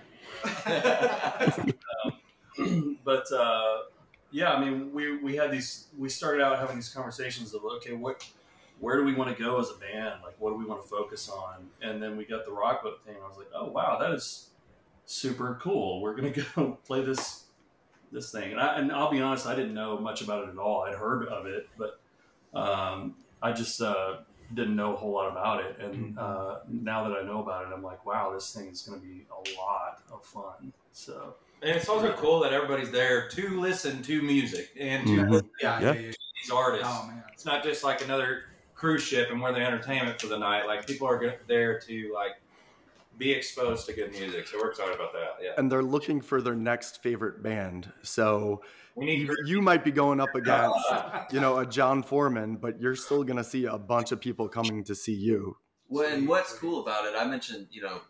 Um, 2.58 2.98
but 3.04 3.32
uh, 3.32 3.80
yeah, 4.32 4.54
I 4.54 4.64
mean, 4.64 4.94
we 4.94 5.18
we 5.18 5.36
had 5.36 5.52
these. 5.52 5.88
We 5.98 6.10
started 6.10 6.44
out 6.44 6.58
having 6.60 6.76
these 6.78 6.90
conversations 6.90 7.54
of 7.54 7.64
okay, 7.78 7.94
what, 7.94 8.26
where 8.84 8.98
do 8.98 9.04
we 9.06 9.14
want 9.16 9.36
to 9.36 9.42
go 9.44 9.60
as 9.60 9.70
a 9.70 9.76
band? 9.76 10.16
Like, 10.24 10.36
what 10.40 10.50
do 10.52 10.56
we 10.58 10.66
want 10.66 10.82
to 10.82 10.88
focus 10.88 11.30
on? 11.30 11.70
And 11.82 12.04
then 12.04 12.18
we 12.18 12.26
got 12.26 12.46
the 12.46 12.52
rock 12.52 12.84
boat 12.84 13.00
thing. 13.06 13.16
I 13.24 13.28
was 13.28 13.38
like, 13.38 13.48
oh 13.56 13.70
wow, 13.70 13.98
that 14.00 14.12
is 14.12 14.50
super 15.06 15.58
cool. 15.62 16.02
We're 16.02 16.16
gonna 16.16 16.32
go 16.56 16.78
play 16.86 17.02
this 17.04 17.46
this 18.12 18.32
thing. 18.32 18.52
And 18.52 18.60
I 18.60 18.78
and 18.80 18.92
I'll 18.92 19.10
be 19.12 19.22
honest, 19.22 19.48
I 19.48 19.56
didn't 19.56 19.74
know 19.74 19.98
much 19.98 20.22
about 20.22 20.44
it 20.44 20.50
at 20.52 20.58
all. 20.58 20.84
I'd 20.84 20.96
heard 20.96 21.28
of 21.28 21.46
it, 21.46 21.70
but 21.78 22.00
um, 22.54 23.16
I 23.42 23.52
just 23.54 23.82
uh, 23.82 24.18
didn't 24.54 24.76
know 24.76 24.94
a 24.94 24.96
whole 24.98 25.12
lot 25.14 25.32
about 25.32 25.64
it. 25.64 25.78
And 25.80 26.18
uh, 26.20 26.60
now 26.70 27.08
that 27.08 27.18
I 27.18 27.24
know 27.24 27.40
about 27.42 27.66
it, 27.66 27.74
I'm 27.74 27.82
like, 27.82 28.06
wow, 28.06 28.32
this 28.34 28.54
thing 28.54 28.68
is 28.68 28.82
going 28.84 29.00
to 29.00 29.06
be 29.06 29.26
a 29.32 29.60
lot 29.60 30.04
of 30.12 30.24
fun. 30.24 30.72
So 30.92 31.36
And 31.64 31.72
it's 31.72 31.90
also 31.90 32.14
cool 32.14 32.42
that 32.42 32.54
everybody's 32.54 32.92
there 32.92 33.28
to 33.30 33.60
listen 33.60 34.04
to 34.04 34.22
music 34.22 34.70
and 34.80 35.08
to 35.08 35.14
Mhm. 35.14 35.44
Yeah, 35.62 35.80
Yeah. 35.80 35.86
yeah, 35.94 36.00
yeah. 36.00 36.12
to 36.12 36.18
these 36.44 36.52
artists. 36.54 36.88
Oh 36.88 37.08
man. 37.08 37.24
It's 37.34 37.46
not 37.46 37.64
just 37.64 37.84
like 37.84 38.04
another 38.04 38.44
cruise 38.84 39.02
ship 39.02 39.30
and 39.32 39.42
we're 39.42 39.54
the 39.54 39.66
entertainment 39.66 40.20
for 40.20 40.28
the 40.28 40.38
night. 40.38 40.68
Like 40.68 40.86
people 40.86 41.08
are 41.08 41.18
go- 41.18 41.32
there 41.48 41.80
to 41.80 42.12
like 42.14 42.34
be 43.18 43.32
exposed 43.32 43.86
to 43.86 43.94
good 43.94 44.12
music. 44.12 44.46
So 44.46 44.58
we're 44.62 44.72
excited 44.72 44.94
about 44.94 45.14
that. 45.14 45.38
Yeah, 45.42 45.52
and 45.58 45.72
they're 45.72 45.82
looking 45.82 46.20
for 46.20 46.42
their 46.42 46.56
next 46.56 47.02
favorite 47.02 47.42
band. 47.42 47.90
So 48.02 48.62
we 48.96 49.06
need. 49.06 49.20
you, 49.22 49.38
you 49.46 49.62
might 49.62 49.86
be 49.86 49.92
going 49.92 50.20
up 50.20 50.36
against 50.36 50.76
you 51.32 51.40
know 51.40 51.60
a 51.60 51.66
Jon 51.66 52.04
Foreman, 52.04 52.58
but 52.58 52.82
you're 52.82 52.98
still 52.98 53.24
gonna 53.24 53.44
see 53.44 53.64
a 53.66 53.78
bunch 53.78 54.12
of 54.12 54.20
people 54.20 54.50
coming 54.50 54.84
to 54.84 54.96
see 54.96 55.14
you. 55.14 55.56
Well, 55.88 56.14
and 56.14 56.28
what's 56.28 56.54
cool 56.54 56.82
about 56.82 57.06
it, 57.06 57.14
I 57.18 57.26
mentioned, 57.26 57.68
you 57.72 57.84
know, 57.84 58.02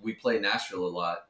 we 0.00 0.14
play 0.14 0.40
Nashville 0.40 0.86
a 0.86 0.88
lot, 0.88 1.26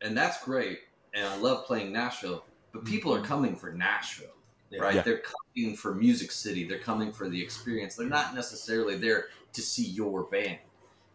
and 0.00 0.16
that's 0.16 0.42
great, 0.42 0.80
and 1.14 1.24
I 1.24 1.36
love 1.36 1.66
playing 1.66 1.92
Nashville. 1.92 2.44
But 2.72 2.84
people 2.84 3.14
are 3.14 3.18
mm-hmm. 3.18 3.26
coming 3.26 3.56
for 3.56 3.72
Nashville, 3.72 4.26
Yeah. 4.26 4.39
Right? 4.78 4.96
Yeah. 4.96 5.02
They're 5.02 5.22
coming 5.54 5.76
for 5.76 5.94
Music 5.94 6.30
City. 6.30 6.64
They're 6.64 6.78
coming 6.78 7.12
for 7.12 7.28
the 7.28 7.42
experience. 7.42 7.96
They're 7.96 8.08
not 8.08 8.34
necessarily 8.34 8.96
there 8.96 9.26
to 9.52 9.60
see 9.60 9.84
your 9.84 10.24
band, 10.24 10.58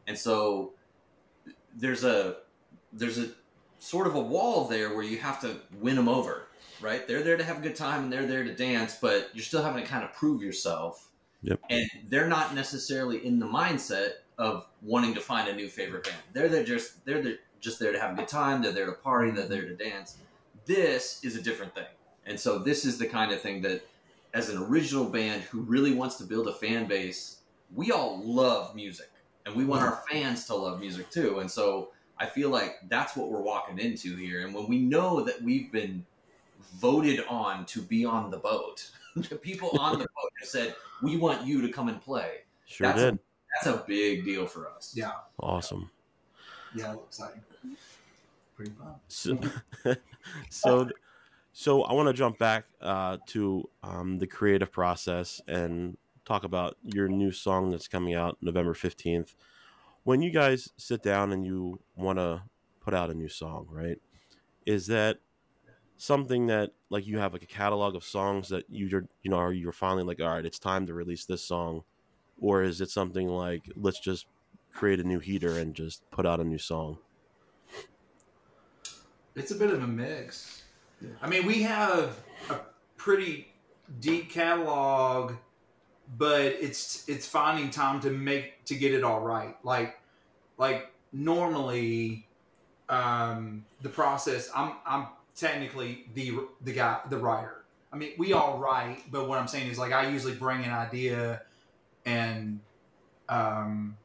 and 0.08 0.18
so 0.18 0.74
there's 1.76 2.04
a 2.04 2.38
there's 2.94 3.18
a 3.18 3.30
sort 3.80 4.08
of 4.08 4.16
a 4.16 4.20
wall 4.20 4.68
there 4.68 4.96
where 4.96 5.04
you 5.04 5.18
have 5.18 5.40
to 5.42 5.58
win 5.80 5.96
them 5.96 6.08
over, 6.08 6.48
right? 6.82 7.08
They're 7.08 7.24
there 7.24 7.38
to 7.38 7.44
have 7.44 7.58
a 7.58 7.62
good 7.62 7.76
time 7.76 8.04
and 8.04 8.14
they're 8.14 8.26
there 8.26 8.44
to 8.44 8.54
dance, 8.56 8.98
but 9.00 9.30
you're 9.34 9.44
still 9.44 9.62
having 9.62 9.84
to 9.84 9.90
kind 9.90 10.04
of 10.04 10.14
prove 10.14 10.42
yourself. 10.42 11.10
Yep. 11.44 11.60
And 11.70 11.88
they're 12.10 12.28
not 12.28 12.56
necessarily 12.56 13.26
in 13.26 13.38
the 13.38 13.46
mindset 13.46 14.14
of 14.38 14.66
wanting 14.82 15.14
to 15.14 15.22
find 15.22 15.48
a 15.48 15.56
new 15.56 15.68
favorite 15.68 16.06
band. 16.06 16.18
They're 16.34 16.50
there 16.50 16.64
just 16.64 17.06
they're 17.06 17.22
there, 17.22 17.36
just 17.60 17.80
there 17.80 17.92
to 17.92 18.00
have 18.00 18.14
a 18.14 18.16
good 18.16 18.28
time. 18.28 18.62
They're 18.62 18.72
there 18.72 18.88
to 18.88 18.94
party. 18.94 19.32
They're 19.32 19.48
there 19.48 19.66
to 19.66 19.76
dance. 19.76 20.18
This 20.66 21.24
is 21.24 21.36
a 21.36 21.42
different 21.42 21.76
thing, 21.76 21.86
and 22.26 22.40
so 22.40 22.60
this 22.60 22.86
is 22.86 22.98
the 22.98 23.08
kind 23.08 23.32
of 23.32 23.42
thing 23.42 23.62
that, 23.62 23.86
as 24.34 24.50
an 24.50 24.58
original 24.62 25.06
band 25.06 25.42
who 25.44 25.62
really 25.62 25.94
wants 25.94 26.16
to 26.18 26.24
build 26.24 26.48
a 26.48 26.54
fan 26.54 26.88
base, 26.88 27.38
we 27.74 27.92
all 27.92 28.22
love 28.24 28.76
music. 28.76 29.10
and 29.46 29.56
we 29.56 29.64
want 29.64 29.82
our 29.84 30.04
fans 30.12 30.46
to 30.46 30.56
love 30.56 30.80
music 30.80 31.10
too. 31.12 31.40
And 31.40 31.50
so 31.50 31.92
I 32.18 32.26
feel 32.26 32.50
like 32.50 32.78
that's 32.90 33.16
what 33.16 33.30
we're 33.30 33.42
walking 33.42 33.78
into 33.80 34.16
here. 34.16 34.46
And 34.46 34.54
when 34.56 34.68
we 34.68 34.80
know 34.80 35.22
that 35.22 35.42
we've 35.42 35.72
been 35.72 36.04
voted 36.78 37.24
on 37.30 37.66
to 37.68 37.82
be 37.82 38.06
on 38.06 38.32
the 38.32 38.38
boat, 38.38 38.90
the 39.16 39.36
people 39.36 39.70
on 39.80 39.94
the 40.00 40.06
boat 40.06 40.32
have 40.40 40.50
said, 40.50 40.76
"We 41.04 41.18
want 41.18 41.46
you 41.46 41.62
to 41.62 41.70
come 41.72 41.90
and 41.90 42.02
play." 42.02 42.40
Sure 42.66 42.88
That's 42.88 43.00
did. 43.02 43.20
That's 43.64 43.68
a 43.78 43.84
big 43.88 44.26
deal 44.26 44.48
for 44.48 44.68
us. 44.70 44.94
Yeah, 44.96 45.12
Awesome. 45.40 45.90
yeah, 46.76 46.92
it 46.92 46.96
looks 46.96 47.20
exciting. 47.20 47.42
Pretty 48.56 48.72
fun. 48.72 48.96
So, 49.08 49.38
so, 50.50 50.90
so 51.58 51.84
I 51.84 51.94
want 51.94 52.08
to 52.08 52.14
jump 52.14 52.38
back 52.38 52.66
uh, 52.82 53.16
to 53.28 53.70
um, 53.82 54.18
the 54.18 54.28
creative 54.28 54.74
process 54.74 55.40
and 55.48 55.98
talk 56.26 56.44
about 56.44 56.76
your 56.84 57.08
new 57.08 57.32
song 57.32 57.72
that's 57.72 57.88
coming 57.88 58.14
out 58.14 58.38
November 58.42 58.74
fifteenth. 58.74 59.36
When 60.04 60.22
you 60.22 60.32
guys 60.32 60.74
sit 60.76 61.02
down 61.02 61.32
and 61.32 61.46
you 61.46 61.80
want 61.96 62.20
to 62.20 62.44
put 62.82 62.94
out 62.94 63.10
a 63.10 63.14
new 63.14 63.30
song, 63.30 63.68
right? 63.72 64.02
Is 64.66 64.88
that 64.88 65.20
something 65.96 66.48
that 66.48 66.72
like 66.90 67.08
you 67.08 67.20
have 67.20 67.32
like 67.32 67.44
a 67.44 67.48
catalog 67.48 67.96
of 67.96 68.04
songs 68.04 68.50
that 68.50 68.66
you're 68.68 69.08
you 69.24 69.32
know 69.32 69.38
are 69.38 69.54
you're 69.54 69.72
finally 69.72 70.04
like 70.04 70.20
all 70.20 70.28
right 70.28 70.46
it's 70.46 70.60
time 70.60 70.86
to 70.86 70.94
release 70.94 71.24
this 71.24 71.42
song 71.42 71.84
or 72.38 72.64
is 72.64 72.82
it 72.82 72.90
something 72.90 73.30
like 73.30 73.64
let's 73.78 74.02
just 74.02 74.26
create 74.74 75.00
a 75.00 75.04
new 75.04 75.20
heater 75.20 75.58
and 75.58 75.74
just 75.74 76.02
put 76.12 76.26
out 76.26 76.42
a 76.42 76.44
new 76.44 76.58
song 76.58 76.98
It's 79.36 79.52
a 79.52 79.56
bit 79.56 79.70
of 79.70 79.82
a 79.82 79.88
mix. 79.88 80.65
I 81.22 81.30
mean, 81.30 81.46
we 81.46 81.64
have 81.64 82.18
a 82.50 82.60
pretty 82.98 83.48
deep 84.00 84.32
catalog, 84.32 85.34
but 86.18 86.42
it's 86.42 87.08
it's 87.08 87.26
finding 87.26 87.70
time 87.70 88.00
to 88.02 88.10
make 88.10 88.64
to 88.66 88.76
get 88.76 88.94
it 88.94 89.04
all 89.04 89.22
right. 89.22 89.56
Like 89.64 90.00
like 90.58 90.92
normally, 91.12 92.28
um, 92.90 93.66
the 93.82 93.90
process. 93.90 94.50
I'm 94.56 94.74
I'm 94.86 95.08
technically 95.36 96.06
the 96.14 96.40
the 96.62 96.74
guy 96.74 97.00
the 97.10 97.18
writer. 97.18 97.64
I 97.92 97.98
mean, 97.98 98.12
we 98.18 98.34
all 98.34 98.58
write, 98.58 99.10
but 99.12 99.30
what 99.30 99.40
I'm 99.40 99.48
saying 99.48 99.70
is 99.70 99.78
like 99.78 99.94
I 99.94 100.10
usually 100.10 100.36
bring 100.36 100.64
an 100.64 100.72
idea 100.72 101.44
and 102.06 102.60
um, 103.30 103.98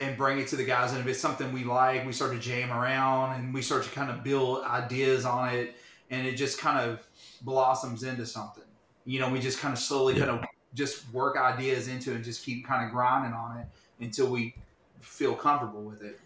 and 0.00 0.16
bring 0.16 0.38
it 0.38 0.48
to 0.48 0.56
the 0.56 0.64
guys. 0.64 0.92
And 0.92 1.00
if 1.00 1.06
it's 1.06 1.20
something 1.20 1.52
we 1.52 1.64
like, 1.64 2.06
we 2.06 2.12
start 2.12 2.32
to 2.32 2.38
jam 2.38 2.72
around 2.72 3.38
and 3.38 3.54
we 3.54 3.62
start 3.62 3.84
to 3.84 3.90
kind 3.90 4.10
of 4.10 4.22
build 4.22 4.64
ideas 4.64 5.24
on 5.24 5.48
it, 5.54 5.76
and 6.14 6.26
it 6.26 6.34
just 6.36 6.58
kind 6.58 6.78
of 6.78 7.06
blossoms 7.42 8.02
into 8.04 8.24
something. 8.26 8.64
You 9.04 9.20
know, 9.20 9.28
we 9.28 9.40
just 9.40 9.58
kind 9.58 9.72
of 9.72 9.78
slowly 9.80 10.14
Yeah. 10.14 10.26
kind 10.26 10.38
of 10.38 10.44
just 10.74 11.08
work 11.12 11.36
ideas 11.36 11.88
into 11.88 12.12
it 12.12 12.16
and 12.16 12.24
just 12.24 12.44
keep 12.44 12.66
kind 12.66 12.84
of 12.84 12.90
grinding 12.92 13.32
on 13.32 13.58
it 13.58 13.66
until 14.00 14.28
we 14.28 14.54
feel 15.00 15.34
comfortable 15.34 15.82
with 15.82 16.02
it. 16.02 16.20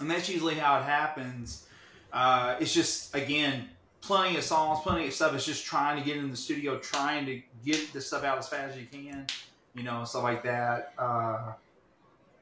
And 0.00 0.10
that's 0.10 0.28
usually 0.28 0.54
how 0.54 0.78
it 0.78 0.84
happens. 0.84 1.66
Uh, 2.12 2.56
it's 2.60 2.72
just 2.72 3.14
again 3.14 3.68
plenty 4.00 4.36
of 4.36 4.44
songs, 4.44 4.80
plenty 4.82 5.06
of 5.08 5.12
stuff. 5.12 5.34
It's 5.34 5.44
just 5.44 5.64
trying 5.66 5.98
to 5.98 6.04
get 6.04 6.16
in 6.16 6.30
the 6.30 6.36
studio, 6.36 6.78
trying 6.78 7.26
to 7.26 7.42
get 7.64 7.92
the 7.92 8.00
stuff 8.00 8.24
out 8.24 8.38
as 8.38 8.48
fast 8.48 8.74
as 8.74 8.80
you 8.80 8.86
can, 8.86 9.26
you 9.74 9.82
know, 9.82 10.04
stuff 10.04 10.22
like 10.22 10.42
that. 10.44 10.92
Uh, 10.98 11.52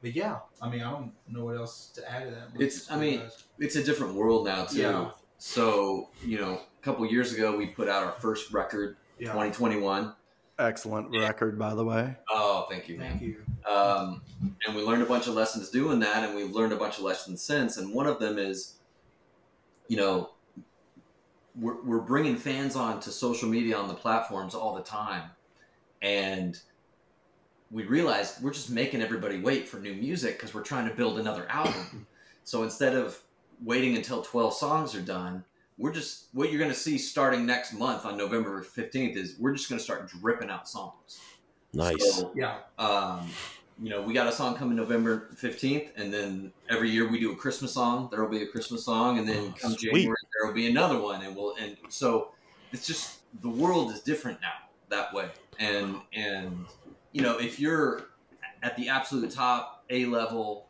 but 0.01 0.13
yeah, 0.15 0.37
I 0.61 0.69
mean, 0.69 0.81
I 0.81 0.91
don't 0.91 1.11
know 1.27 1.45
what 1.45 1.57
else 1.57 1.87
to 1.95 2.09
add 2.09 2.25
to 2.25 2.31
that. 2.35 2.49
It's- 2.61 2.87
I 2.91 2.95
mean, 2.97 3.23
It's 3.59 3.75
a 3.75 3.83
different 3.83 4.13
world 4.13 4.45
now 4.45 4.65
too. 4.65 4.77
Yeah. 4.77 5.11
So 5.37 6.09
you 6.23 6.39
know, 6.39 6.53
a 6.53 6.83
couple 6.83 7.05
years 7.05 7.33
ago, 7.33 7.55
we 7.55 7.67
put 7.67 7.87
out 7.87 8.03
our 8.03 8.13
first 8.13 8.51
record, 8.51 8.97
yeah. 9.19 9.27
2021. 9.27 10.13
Excellent 10.59 11.11
record, 11.11 11.59
by 11.59 11.75
the 11.75 11.85
way. 11.85 12.15
Oh, 12.31 12.65
thank 12.69 12.89
you, 12.89 12.97
man. 12.97 13.11
Thank 13.11 13.21
you. 13.21 13.43
Um, 13.69 14.23
and 14.65 14.75
we 14.75 14.81
learned 14.81 15.03
a 15.03 15.05
bunch 15.05 15.27
of 15.27 15.35
lessons 15.35 15.69
doing 15.69 15.99
that, 15.99 16.23
and 16.23 16.35
we've 16.35 16.51
learned 16.51 16.73
a 16.73 16.77
bunch 16.77 16.97
of 16.97 17.03
lessons 17.03 17.43
since. 17.43 17.77
And 17.77 17.93
one 17.93 18.07
of 18.07 18.19
them 18.19 18.39
is, 18.39 18.75
you 19.87 19.97
know, 19.97 20.31
we're, 21.59 21.81
we're 21.83 21.99
bringing 21.99 22.37
fans 22.37 22.75
on 22.75 22.99
to 23.01 23.11
social 23.11 23.47
media 23.47 23.77
on 23.77 23.87
the 23.87 23.93
platforms 23.93 24.55
all 24.55 24.73
the 24.73 24.81
time. 24.81 25.29
And 26.01 26.59
we 27.69 27.83
realized 27.83 28.41
we're 28.41 28.53
just 28.53 28.69
making 28.69 29.01
everybody 29.01 29.39
wait 29.39 29.67
for 29.67 29.77
new 29.77 29.93
music 29.93 30.37
because 30.37 30.53
we're 30.53 30.63
trying 30.63 30.87
to 30.87 30.95
build 30.95 31.19
another 31.19 31.47
album. 31.49 32.07
so 32.43 32.63
instead 32.63 32.95
of 32.95 33.19
waiting 33.63 33.95
until 33.95 34.21
12 34.21 34.53
songs 34.53 34.95
are 34.95 35.01
done, 35.01 35.43
we're 35.77 35.93
just, 35.93 36.27
what 36.33 36.49
you're 36.49 36.59
going 36.59 36.71
to 36.71 36.77
see 36.77 36.97
starting 36.97 37.45
next 37.45 37.73
month 37.73 38.05
on 38.05 38.17
November 38.17 38.63
15th 38.63 39.15
is 39.15 39.35
we're 39.39 39.53
just 39.53 39.69
going 39.69 39.77
to 39.77 39.83
start 39.83 40.07
dripping 40.09 40.49
out 40.49 40.67
songs. 40.67 41.19
nice 41.73 42.15
So, 42.15 42.31
Yeah. 42.35 42.59
um, 42.77 43.29
you 43.79 43.89
know, 43.89 44.01
we 44.01 44.13
got 44.13 44.27
a 44.27 44.31
song 44.31 44.55
coming 44.55 44.75
November 44.75 45.29
15th, 45.35 45.91
and 45.95 46.11
then 46.11 46.51
every 46.67 46.89
year 46.89 47.07
we 47.07 47.19
do 47.19 47.31
a 47.31 47.35
Christmas 47.35 47.73
song. 47.73 48.09
There 48.09 48.23
will 48.23 48.31
be 48.31 48.41
a 48.41 48.47
Christmas 48.47 48.83
song, 48.85 49.19
and 49.19 49.27
then 49.27 49.37
Oh, 49.49 49.53
come 49.59 49.71
sweet. 49.71 49.91
January 49.91 50.15
there 50.39 50.47
will 50.47 50.55
be 50.55 50.67
another 50.67 50.99
one, 50.99 51.21
and 51.21 51.35
we'll 51.35 51.55
and 51.57 51.77
so 51.89 52.31
it's 52.71 52.87
just 52.87 53.19
the 53.41 53.49
world 53.49 53.91
is 53.91 54.01
different 54.01 54.41
now 54.41 54.53
that 54.89 55.13
way, 55.13 55.29
and 55.59 56.01
and 56.13 56.65
you 57.11 57.21
know 57.21 57.37
if 57.37 57.59
you're 57.59 58.09
at 58.63 58.75
the 58.77 58.89
absolute 58.89 59.29
top 59.31 59.83
A 59.91 60.05
level 60.05 60.66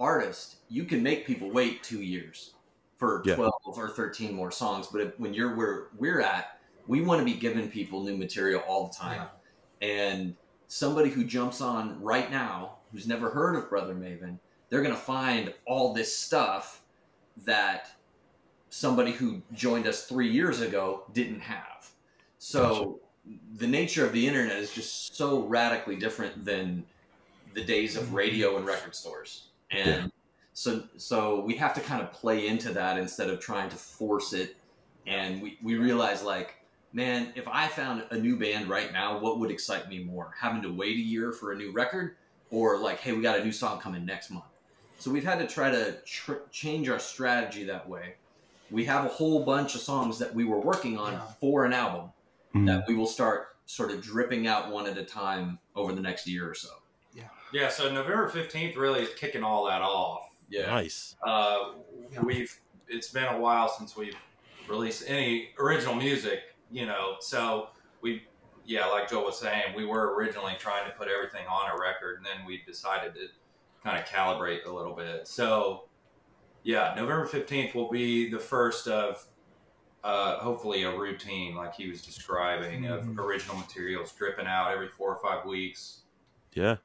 artist, 0.00 0.56
you 0.68 0.84
can 0.84 1.02
make 1.02 1.26
people 1.26 1.50
wait 1.50 1.82
two 1.82 2.02
years 2.02 2.54
for 2.96 3.22
Yeah. 3.24 3.36
12 3.36 3.52
or 3.64 3.88
13 3.88 4.34
more 4.34 4.50
songs, 4.50 4.86
but 4.88 5.00
if, 5.00 5.20
when 5.20 5.32
you're 5.32 5.54
where 5.54 5.88
we're 5.96 6.20
at, 6.20 6.58
we 6.86 7.02
want 7.02 7.20
to 7.20 7.24
be 7.24 7.34
giving 7.34 7.70
people 7.70 8.02
new 8.02 8.16
material 8.16 8.62
all 8.66 8.88
the 8.88 8.94
time. 8.94 9.28
And 9.80 10.36
somebody 10.66 11.10
who 11.10 11.24
jumps 11.24 11.60
on 11.60 12.00
right 12.02 12.30
now 12.30 12.76
who's 12.92 13.06
never 13.06 13.30
heard 13.30 13.56
of 13.56 13.68
brother 13.68 13.94
maven 13.94 14.38
they're 14.70 14.82
going 14.82 14.94
to 14.94 15.00
find 15.00 15.52
all 15.66 15.92
this 15.92 16.16
stuff 16.16 16.82
that 17.44 17.90
somebody 18.70 19.10
who 19.10 19.42
joined 19.52 19.86
us 19.86 20.06
three 20.06 20.30
years 20.30 20.60
ago 20.60 21.02
didn't 21.12 21.40
have. 21.40 21.90
So 22.38 23.00
the 23.56 23.66
nature 23.66 24.06
of 24.06 24.12
the 24.12 24.26
internet 24.26 24.56
is 24.56 24.72
just 24.72 25.16
so 25.16 25.42
radically 25.42 25.96
different 25.96 26.44
than 26.44 26.84
the 27.54 27.64
days 27.64 27.96
of 27.96 28.04
mm-hmm. 28.04 28.14
radio 28.14 28.56
and 28.56 28.64
record 28.64 28.94
stores 28.94 29.48
and 29.70 29.86
Yeah. 30.04 30.06
so 30.52 30.84
so 30.96 31.40
we 31.40 31.54
have 31.56 31.74
to 31.74 31.80
kind 31.80 32.02
of 32.02 32.12
play 32.12 32.46
into 32.48 32.72
that 32.72 32.98
instead 32.98 33.30
of 33.30 33.40
trying 33.40 33.68
to 33.70 33.76
force 33.76 34.32
it 34.32 34.56
and 35.06 35.40
we, 35.42 35.58
we 35.62 35.76
realize 35.76 36.22
like 36.22 36.56
man, 36.92 37.32
if 37.36 37.46
I 37.46 37.68
found 37.68 38.02
a 38.10 38.18
new 38.18 38.36
band 38.36 38.68
right 38.68 38.92
now, 38.92 39.16
what 39.20 39.38
would 39.38 39.48
excite 39.52 39.88
me 39.88 40.00
more? 40.02 40.34
Having 40.36 40.62
to 40.62 40.72
wait 40.72 40.96
a 40.96 41.00
year 41.00 41.30
for 41.30 41.52
a 41.52 41.56
new 41.56 41.70
record, 41.70 42.16
or 42.50 42.78
like, 42.78 42.98
hey, 42.98 43.12
we 43.12 43.22
got 43.22 43.38
a 43.38 43.44
new 43.44 43.52
song 43.52 43.78
coming 43.78 44.04
next 44.04 44.28
month. 44.28 44.46
So 44.98 45.08
we've 45.08 45.22
had 45.22 45.38
to 45.38 45.46
try 45.46 45.70
to 45.70 45.98
tr- 46.04 46.42
change 46.50 46.88
our 46.88 46.98
strategy 46.98 47.62
that 47.62 47.88
way. 47.88 48.14
We 48.72 48.84
have 48.86 49.04
a 49.04 49.08
whole 49.08 49.44
bunch 49.44 49.76
of 49.76 49.82
songs 49.82 50.18
that 50.18 50.34
we 50.34 50.44
were 50.44 50.58
working 50.58 50.98
on 50.98 51.12
Yeah. 51.12 51.20
for 51.40 51.64
an 51.64 51.72
album 51.72 52.10
Mm. 52.56 52.66
that 52.66 52.88
we 52.88 52.96
will 52.96 53.06
start 53.06 53.56
sort 53.66 53.92
of 53.92 54.02
dripping 54.02 54.48
out 54.48 54.72
one 54.72 54.88
at 54.88 54.98
a 54.98 55.04
time 55.04 55.60
over 55.76 55.92
the 55.92 56.00
next 56.02 56.26
year 56.26 56.50
or 56.50 56.54
so. 56.54 56.70
Yeah, 57.52 57.68
so 57.68 57.90
November 57.92 58.28
fifteenth 58.28 58.76
really 58.76 59.00
is 59.02 59.10
kicking 59.16 59.42
all 59.42 59.66
that 59.66 59.82
off. 59.82 60.28
Yeah. 60.48 60.66
nice 60.66 61.16
Uh, 61.26 61.72
Yeah. 62.12 62.20
we've 62.22 62.54
it's 62.88 63.08
been 63.08 63.24
a 63.32 63.38
while 63.38 63.68
since 63.68 63.96
we've 63.96 64.16
released 64.68 65.04
any 65.08 65.50
original 65.58 65.94
music, 65.94 66.40
you 66.70 66.86
know. 66.86 67.16
So 67.20 67.68
we, 68.00 68.24
yeah, 68.64 68.86
like 68.86 69.08
Joel 69.08 69.26
was 69.26 69.38
saying, 69.38 69.74
we 69.76 69.84
were 69.86 70.14
originally 70.16 70.54
trying 70.58 70.90
to 70.90 70.96
put 70.96 71.06
everything 71.08 71.46
on 71.46 71.70
a 71.70 71.80
record, 71.80 72.16
and 72.16 72.26
then 72.26 72.44
we 72.46 72.62
decided 72.66 73.14
to 73.14 73.28
kind 73.84 73.96
of 73.98 74.04
calibrate 74.06 74.66
a 74.66 74.70
little 74.70 74.94
bit. 74.94 75.26
So 75.28 75.88
yeah, 76.62 76.92
November 76.96 77.26
fifteenth 77.26 77.74
will 77.74 77.90
be 77.90 78.28
the 78.30 78.38
first 78.40 78.86
of. 78.88 79.24
Uh, 80.02 80.38
hopefully 80.38 80.82
a 80.84 80.96
routine 80.98 81.54
like 81.54 81.74
he 81.74 81.86
was 81.90 82.00
describing 82.00 82.86
of 82.86 83.02
Mhm. 83.04 83.18
original 83.18 83.54
materials 83.56 84.10
dripping 84.12 84.46
out 84.46 84.70
every 84.72 84.88
four 84.88 85.14
or 85.14 85.20
five 85.22 85.44
weeks 85.44 86.04
yeah 86.54 86.76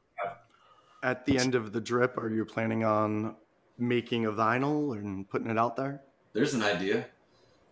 At 1.06 1.24
the 1.28 1.38
end 1.38 1.54
of 1.54 1.72
the 1.72 1.80
drip, 1.80 2.18
are 2.18 2.30
you 2.32 2.44
planning 2.46 2.84
on 2.84 3.36
making 3.78 4.26
a 4.26 4.32
vinyl 4.32 4.98
and 4.98 5.30
putting 5.30 5.52
it 5.52 5.58
out 5.60 5.76
there? 5.76 6.02
There's 6.34 6.56
an 6.56 6.64
idea. 6.64 7.06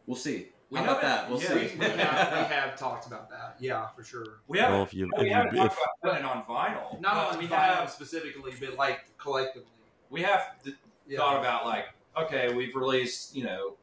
We'll 0.05 0.17
see. 0.17 0.49
We 0.69 0.77
How 0.77 0.83
about 0.85 1.01
haven't- 1.01 1.09
that? 1.09 1.29
We'll 1.31 1.41
yeah, 1.41 1.47
see. 1.71 1.77
we, 1.79 1.85
have, 1.85 2.31
we 2.49 2.53
have 2.55 2.75
talked 2.77 3.07
about 3.07 3.31
that. 3.31 3.55
Yeah, 3.59 3.87
for 3.95 4.03
sure. 4.03 4.25
we 4.47 4.59
haven't 4.59 4.73
well 4.75 4.83
if 4.83 4.93
you 4.93 5.09
we 5.17 5.25
if 5.25 5.33
haven't 5.33 5.53
you 5.55 5.61
talked 5.61 5.73
if 5.73 5.77
about 5.79 6.01
putting 6.03 6.19
it 6.19 6.25
on 6.25 6.43
vinyl 6.43 7.01
Not 7.01 7.15
but 7.15 7.33
on 7.33 7.39
we 7.39 7.47
vinyl 7.47 7.75
have 7.79 7.89
specifically, 7.89 8.51
but 8.59 8.75
like 8.75 8.99
collectively. 9.17 9.67
we 10.11 10.21
have 10.21 10.61
th- 10.63 10.75
Yeah. 11.07 11.17
thought 11.17 11.39
about 11.39 11.65
like 11.65 11.85
okay 12.15 12.53
we've 12.53 12.75
released 12.75 13.35
you 13.35 13.45
know 13.45 13.77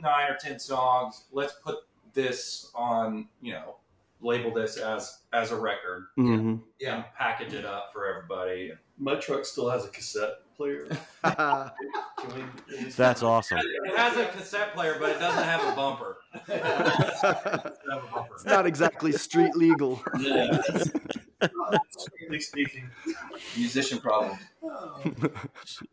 nine 0.00 0.30
or 0.30 0.36
ten 0.40 0.58
songs 0.58 1.24
let's 1.30 1.52
put 1.62 1.76
this 2.14 2.70
on 2.74 3.28
you 3.42 3.52
know 3.52 3.76
label 4.22 4.52
this 4.54 4.76
as 4.76 5.18
as 5.32 5.50
a 5.50 5.56
record 5.56 6.06
Mm-hmm. 6.18 6.56
Yeah. 6.80 6.96
and 6.96 7.04
package 7.18 7.54
it 7.54 7.64
up 7.64 7.90
for 7.92 8.06
everybody 8.06 8.72
My 8.98 9.16
truck 9.16 9.44
still 9.44 9.68
has 9.70 9.84
a 9.84 9.88
cassette 9.88 10.34
player. 10.56 10.86
Can 11.24 11.70
we? 12.34 12.42
at 12.76 12.84
least- 12.84 12.96
that's 12.96 13.22
awesome 13.22 13.58
it 13.58 13.96
has 13.96 14.16
a 14.16 14.26
cassette 14.26 14.74
player 14.74 14.96
but 15.00 15.10
it 15.10 15.18
doesn't 15.18 15.44
have 15.44 15.72
a 15.72 15.76
bumper 15.76 16.16
it's 18.34 18.44
not 18.44 18.66
exactly 18.66 19.12
street 19.12 19.54
legal. 19.56 20.02
Yeah. 20.20 20.60
Strictly 21.98 22.40
speaking. 22.40 22.88
Musician 23.56 23.98
problem. 23.98 24.38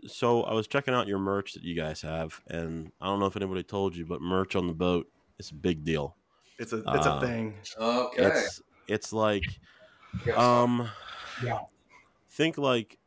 So 0.05 0.43
I 0.43 0.53
was 0.53 0.67
checking 0.67 0.93
out 0.93 1.07
your 1.07 1.17
merch 1.17 1.53
that 1.53 1.63
you 1.63 1.73
guys 1.75 2.01
have, 2.03 2.39
and 2.47 2.91
I 3.01 3.07
don't 3.07 3.19
know 3.19 3.25
if 3.25 3.35
anybody 3.35 3.63
told 3.63 3.95
you, 3.95 4.05
but 4.05 4.21
merch 4.21 4.55
on 4.55 4.67
the 4.67 4.73
boat 4.73 5.09
is 5.39 5.49
a 5.49 5.55
big 5.55 5.83
deal. 5.83 6.15
It's 6.59 6.73
a 6.73 6.85
it's 6.93 7.05
a 7.05 7.11
Uh, 7.11 7.19
thing. 7.19 7.55
Okay. 7.77 8.21
It's 8.25 8.61
it's 8.87 9.13
like 9.13 9.59
um 10.35 10.89
Yeah. 11.41 11.59
think 12.29 12.57
like 12.57 12.99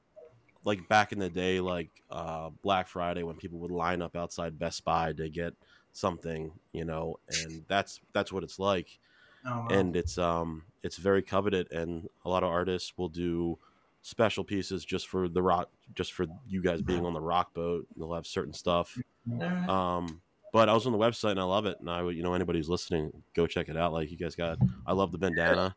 like 0.64 0.88
back 0.88 1.12
in 1.12 1.18
the 1.18 1.30
day 1.30 1.60
like 1.60 2.02
uh 2.10 2.50
Black 2.62 2.88
Friday 2.88 3.22
when 3.22 3.36
people 3.36 3.58
would 3.60 3.70
line 3.70 4.02
up 4.02 4.16
outside 4.16 4.58
Best 4.58 4.84
Buy 4.84 5.12
to 5.14 5.28
get 5.28 5.54
something, 5.92 6.52
you 6.72 6.84
know, 6.84 7.18
and 7.28 7.64
that's 7.68 8.00
that's 8.12 8.32
what 8.32 8.44
it's 8.44 8.58
like. 8.58 8.98
Oh, 9.44 9.50
wow. 9.60 9.66
and 9.70 9.96
it's 9.96 10.18
um 10.18 10.66
it's 10.82 10.98
very 10.98 11.22
coveted 11.22 11.70
and 11.72 12.08
a 12.24 12.30
lot 12.30 12.44
of 12.44 12.50
artists 12.50 12.96
will 12.98 13.08
do 13.08 13.58
special 14.02 14.44
pieces 14.44 14.84
just 14.84 15.08
for 15.08 15.28
the 15.28 15.42
rock 15.42 15.70
just 15.94 16.12
for 16.12 16.26
you 16.46 16.62
guys 16.62 16.82
being 16.82 17.06
on 17.06 17.12
the 17.14 17.20
rock 17.20 17.54
boat 17.54 17.86
they'll 17.96 18.14
have 18.14 18.26
certain 18.26 18.52
stuff 18.52 19.02
Alright. 19.30 19.68
um 19.68 20.22
but 20.52 20.68
i 20.68 20.72
was 20.74 20.86
on 20.86 20.92
the 20.92 20.98
website 20.98 21.32
and 21.32 21.40
i 21.40 21.44
love 21.44 21.66
it 21.66 21.76
and 21.80 21.90
i 21.90 22.02
would 22.02 22.14
you 22.16 22.22
know 22.22 22.34
anybody 22.34 22.58
who's 22.58 22.68
listening 22.68 23.10
go 23.34 23.46
check 23.46 23.68
it 23.68 23.76
out 23.76 23.92
like 23.92 24.10
you 24.10 24.16
guys 24.16 24.34
got 24.36 24.58
i 24.86 24.92
love 24.92 25.10
the 25.12 25.18
bandana 25.18 25.74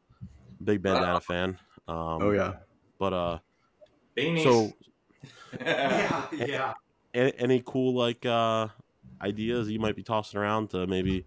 big 0.63 0.81
bandana 0.81 1.19
fan 1.19 1.57
um 1.87 2.21
Oh 2.21 2.31
yeah. 2.31 2.53
but 2.99 3.13
uh 3.13 3.39
Beanies. 4.17 4.43
so 4.43 4.71
yeah, 5.59 6.27
yeah. 6.31 6.73
any, 7.13 7.33
any 7.37 7.63
cool 7.65 7.93
like 7.95 8.25
uh 8.25 8.67
ideas 9.21 9.69
you 9.69 9.79
might 9.79 9.95
be 9.95 10.03
tossing 10.03 10.39
around 10.39 10.69
to 10.69 10.85
maybe 10.87 11.25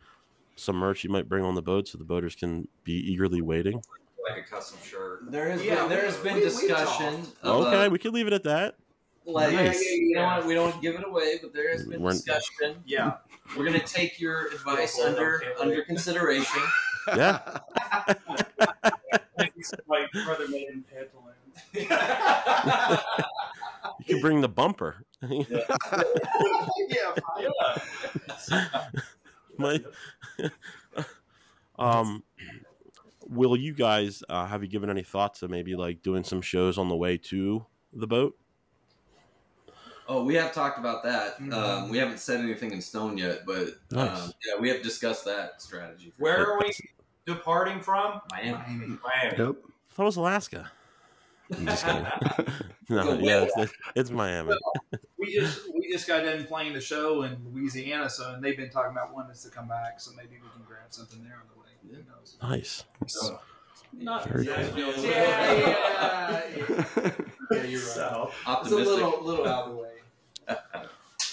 some 0.57 0.77
merch 0.77 1.05
you 1.05 1.11
might 1.11 1.29
bring 1.29 1.45
on 1.45 1.55
the 1.55 1.63
boat 1.63 1.89
so 1.89 1.99
the 1.99 2.05
boaters 2.05 2.35
can 2.35 2.67
be 2.85 2.93
eagerly 2.93 3.41
waiting 3.41 3.81
like 4.29 4.45
a 4.45 4.51
custom 4.51 4.79
shirt. 4.83 5.21
There 5.31 5.49
has 5.49 5.65
Yeah, 5.65 5.77
been 5.83 5.89
there 5.89 6.05
has 6.05 6.17
been 6.19 6.35
we- 6.35 6.41
we 6.41 6.45
discussion. 6.47 7.15
Of, 7.43 7.63
okay 7.65 7.87
uh, 7.87 7.91
we 7.91 7.99
can 7.99 8.13
leave 8.13 8.27
it 8.27 8.33
at 8.35 8.43
that 8.45 8.75
like 9.29 9.53
Nice. 9.53 9.81
you 9.83 10.15
know 10.15 10.25
what, 10.25 10.47
we 10.47 10.55
don't 10.55 10.81
give 10.83 10.95
it 10.95 11.05
away, 11.07 11.39
but 11.41 11.53
there 11.53 11.71
has 11.71 11.85
been 11.87 12.01
We're- 12.01 12.15
discussion. 12.15 12.77
Yeah. 12.87 13.15
We're 13.57 13.65
gonna 13.65 13.79
take 13.81 14.19
your 14.21 14.47
advice 14.49 14.99
Yeah, 14.99 15.05
under 15.07 15.37
okay, 15.37 15.53
under 15.61 15.83
consideration. 15.83 16.63
yeah 17.17 17.39
like 19.89 20.11
brother 20.27 20.47
made 20.49 20.69
in 20.69 20.85
pantaloons. 20.85 21.57
you 23.99 24.05
can 24.07 24.21
bring 24.21 24.41
the 24.43 24.49
bumper 24.49 25.05
yeah. 25.23 25.47
My- 29.57 29.83
um, 31.79 32.23
will 33.27 33.57
you 33.57 33.73
guys 33.73 34.23
uh, 34.29 34.47
have 34.47 34.63
you 34.63 34.69
given 34.69 34.91
any 34.91 35.03
thoughts 35.03 35.43
of 35.43 35.51
maybe 35.51 35.75
like 35.75 36.03
doing 36.03 36.23
some 36.25 36.41
shows 36.43 36.77
on 36.79 36.89
the 36.89 36.97
way 36.97 37.17
to 37.17 37.65
the 37.93 38.07
boat? 38.07 38.37
Oh, 40.11 40.25
we 40.25 40.35
have 40.37 40.55
talked 40.55 40.79
about 40.79 41.03
that. 41.05 41.39
Mhm. 41.39 41.53
Um, 41.53 41.91
we 41.91 41.99
haven't 41.99 42.19
said 42.19 42.41
anything 42.41 42.73
in 42.73 42.81
stone 42.81 43.19
yet, 43.19 43.45
but 43.47 43.75
Nice. 43.91 44.21
um, 44.21 44.33
yeah, 44.47 44.59
we 44.59 44.71
have 44.71 44.83
discussed 44.83 45.27
that 45.27 45.61
strategy. 45.61 46.15
Where 46.17 46.37
sure. 46.37 46.55
are 46.55 46.59
we 46.59 46.73
departing 47.27 47.81
from? 47.81 48.23
Miami. 48.31 48.53
Miami. 48.53 48.99
Miami. 49.05 49.39
Yep. 49.39 49.39
I 49.39 49.95
thought 49.95 50.03
it 50.03 50.07
was 50.07 50.17
Alaska. 50.17 50.71
I'm 51.55 51.67
just 51.67 51.85
kidding. 51.85 52.07
no, 52.89 53.05
Go 53.05 53.19
yeah, 53.19 53.47
it's, 53.57 53.73
it's 53.95 54.11
Miami. 54.11 54.57
We 55.19 55.35
just 55.35 55.61
we 55.75 55.93
just 55.93 56.07
got 56.07 56.25
done 56.25 56.45
playing 56.45 56.75
a 56.77 56.81
show 56.81 57.23
in 57.23 57.37
Louisiana, 57.53 58.09
so 58.09 58.33
and 58.33 58.43
they've 58.43 58.57
been 58.57 58.71
talking 58.71 58.93
about 58.93 59.13
wanting 59.13 59.33
us 59.33 59.43
to 59.45 59.51
come 59.51 59.69
back, 59.69 60.01
so 60.01 60.11
maybe 60.17 60.37
we 60.43 60.49
can 60.55 60.63
grab 60.67 60.87
something 60.89 61.23
there 61.23 61.37
on 61.37 61.49
the 61.55 61.61
way. 61.61 61.67
Who 61.91 62.11
knows? 62.11 62.37
Nice. 62.43 62.85
So, 63.07 63.41
Not 63.93 64.27
Very 64.29 64.47
Nashville. 64.47 64.93
Yeah, 65.05 65.53
yeah, 65.53 66.43
yeah. 66.57 67.11
Yeah, 67.51 67.63
you're 67.63 67.81
right. 67.81 67.89
So, 67.89 68.31
It's 68.47 68.71
a 68.71 68.75
little 68.75 69.25
little 69.25 69.47
out 69.49 69.69
of 69.69 69.71
the 69.71 69.83
way. 69.83 69.89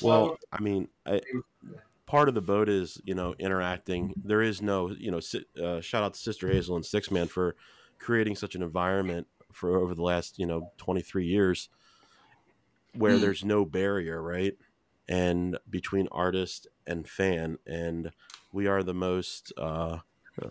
Well, 0.01 0.37
I 0.51 0.61
mean, 0.61 0.89
I, 1.05 1.21
part 2.05 2.29
of 2.29 2.35
the 2.35 2.41
boat 2.41 2.69
is 2.69 3.01
you 3.05 3.15
know 3.15 3.35
interacting. 3.39 4.13
There 4.23 4.41
is 4.41 4.61
no 4.61 4.89
you 4.89 5.11
know. 5.11 5.19
Uh, 5.61 5.81
shout 5.81 6.03
out 6.03 6.13
to 6.13 6.19
Sister 6.19 6.49
Hazel 6.49 6.75
and 6.75 6.85
Sixthman 6.85 7.29
for 7.29 7.55
creating 7.99 8.35
such 8.35 8.55
an 8.55 8.61
environment 8.61 9.27
for 9.51 9.77
over 9.77 9.95
the 9.95 10.03
last 10.03 10.37
you 10.37 10.45
know 10.45 10.71
23 10.77 11.25
years 11.25 11.69
where 12.93 13.17
there's 13.17 13.43
no 13.43 13.65
barrier, 13.65 14.21
right? 14.21 14.55
And 15.07 15.57
between 15.69 16.07
artist 16.11 16.67
and 16.87 17.07
fan, 17.07 17.57
and 17.67 18.11
we 18.51 18.67
are 18.67 18.83
the 18.83 18.93
most 18.93 19.53
uh, 19.57 19.99
uh, 20.41 20.49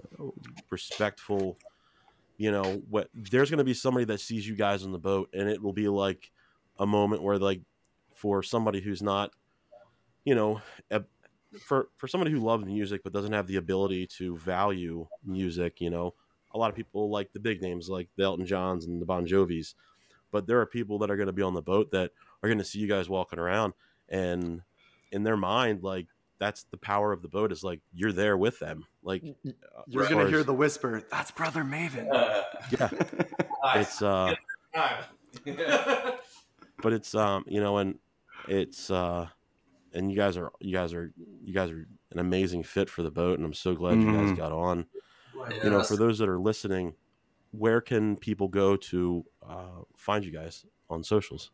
respectful. 0.70 1.58
You 2.36 2.50
know, 2.50 2.82
what 2.88 3.08
there's 3.14 3.50
going 3.50 3.58
to 3.58 3.64
be 3.64 3.74
somebody 3.74 4.04
that 4.06 4.20
sees 4.20 4.46
you 4.46 4.56
guys 4.56 4.84
on 4.84 4.92
the 4.92 4.98
boat, 4.98 5.30
and 5.32 5.48
it 5.48 5.62
will 5.62 5.72
be 5.72 5.88
like 5.88 6.30
a 6.78 6.86
moment 6.86 7.22
where 7.22 7.38
like 7.38 7.60
for 8.24 8.42
somebody 8.42 8.80
who's 8.80 9.02
not, 9.02 9.32
you 10.24 10.34
know, 10.34 10.62
a, 10.90 11.02
for 11.60 11.88
for 11.98 12.08
somebody 12.08 12.30
who 12.30 12.38
loves 12.38 12.64
music 12.64 13.02
but 13.04 13.12
doesn't 13.12 13.34
have 13.34 13.46
the 13.46 13.56
ability 13.56 14.06
to 14.06 14.34
value 14.38 15.06
music, 15.26 15.78
you 15.78 15.90
know, 15.90 16.14
a 16.54 16.58
lot 16.58 16.70
of 16.70 16.74
people 16.74 17.10
like 17.10 17.34
the 17.34 17.38
big 17.38 17.60
names 17.60 17.90
like 17.90 18.08
the 18.16 18.24
Elton 18.24 18.46
Johns 18.46 18.86
and 18.86 18.98
the 18.98 19.04
Bon 19.04 19.26
Jovis, 19.26 19.74
but 20.32 20.46
there 20.46 20.58
are 20.58 20.64
people 20.64 20.98
that 21.00 21.10
are 21.10 21.16
going 21.16 21.26
to 21.26 21.34
be 21.34 21.42
on 21.42 21.52
the 21.52 21.60
boat 21.60 21.90
that 21.90 22.12
are 22.42 22.48
going 22.48 22.56
to 22.56 22.64
see 22.64 22.78
you 22.78 22.88
guys 22.88 23.10
walking 23.10 23.38
around, 23.38 23.74
and 24.08 24.62
in 25.12 25.22
their 25.22 25.36
mind, 25.36 25.82
like 25.82 26.06
that's 26.38 26.62
the 26.70 26.78
power 26.78 27.12
of 27.12 27.20
the 27.20 27.28
boat 27.28 27.52
is 27.52 27.62
like 27.62 27.80
you're 27.92 28.10
there 28.10 28.38
with 28.38 28.58
them, 28.58 28.86
like 29.02 29.22
You're 29.86 30.04
gonna 30.04 30.22
far 30.22 30.28
hear 30.28 30.38
as- 30.38 30.46
the 30.46 30.54
whisper. 30.54 31.02
That's 31.10 31.30
brother 31.30 31.62
Maven. 31.62 32.10
Uh, 32.10 32.42
yeah, 32.70 32.88
it's 33.82 34.00
uh. 34.00 34.34
Time. 34.74 35.04
but 36.82 36.92
it's 36.94 37.14
um 37.14 37.44
you 37.46 37.60
know 37.60 37.76
and 37.76 37.98
it's 38.48 38.90
uh 38.90 39.26
and 39.92 40.10
you 40.10 40.16
guys 40.16 40.36
are 40.36 40.50
you 40.60 40.72
guys 40.72 40.92
are 40.92 41.12
you 41.42 41.52
guys 41.54 41.70
are 41.70 41.86
an 42.12 42.18
amazing 42.18 42.62
fit 42.62 42.88
for 42.90 43.02
the 43.02 43.10
boat 43.10 43.38
and 43.38 43.44
i'm 43.46 43.54
so 43.54 43.74
glad 43.74 43.98
you 44.00 44.04
guys 44.12 44.30
Mhm. 44.30 44.36
got 44.36 44.52
on 44.52 44.86
Yeah, 45.50 45.64
you 45.64 45.70
know 45.70 45.82
for 45.82 45.96
those 45.96 46.18
that 46.18 46.28
are 46.28 46.38
listening 46.38 46.94
where 47.52 47.80
can 47.80 48.16
people 48.16 48.48
go 48.48 48.76
to 48.76 49.24
uh, 49.46 49.82
find 49.96 50.24
you 50.24 50.30
guys 50.32 50.64
on 50.90 51.02
socials 51.04 51.50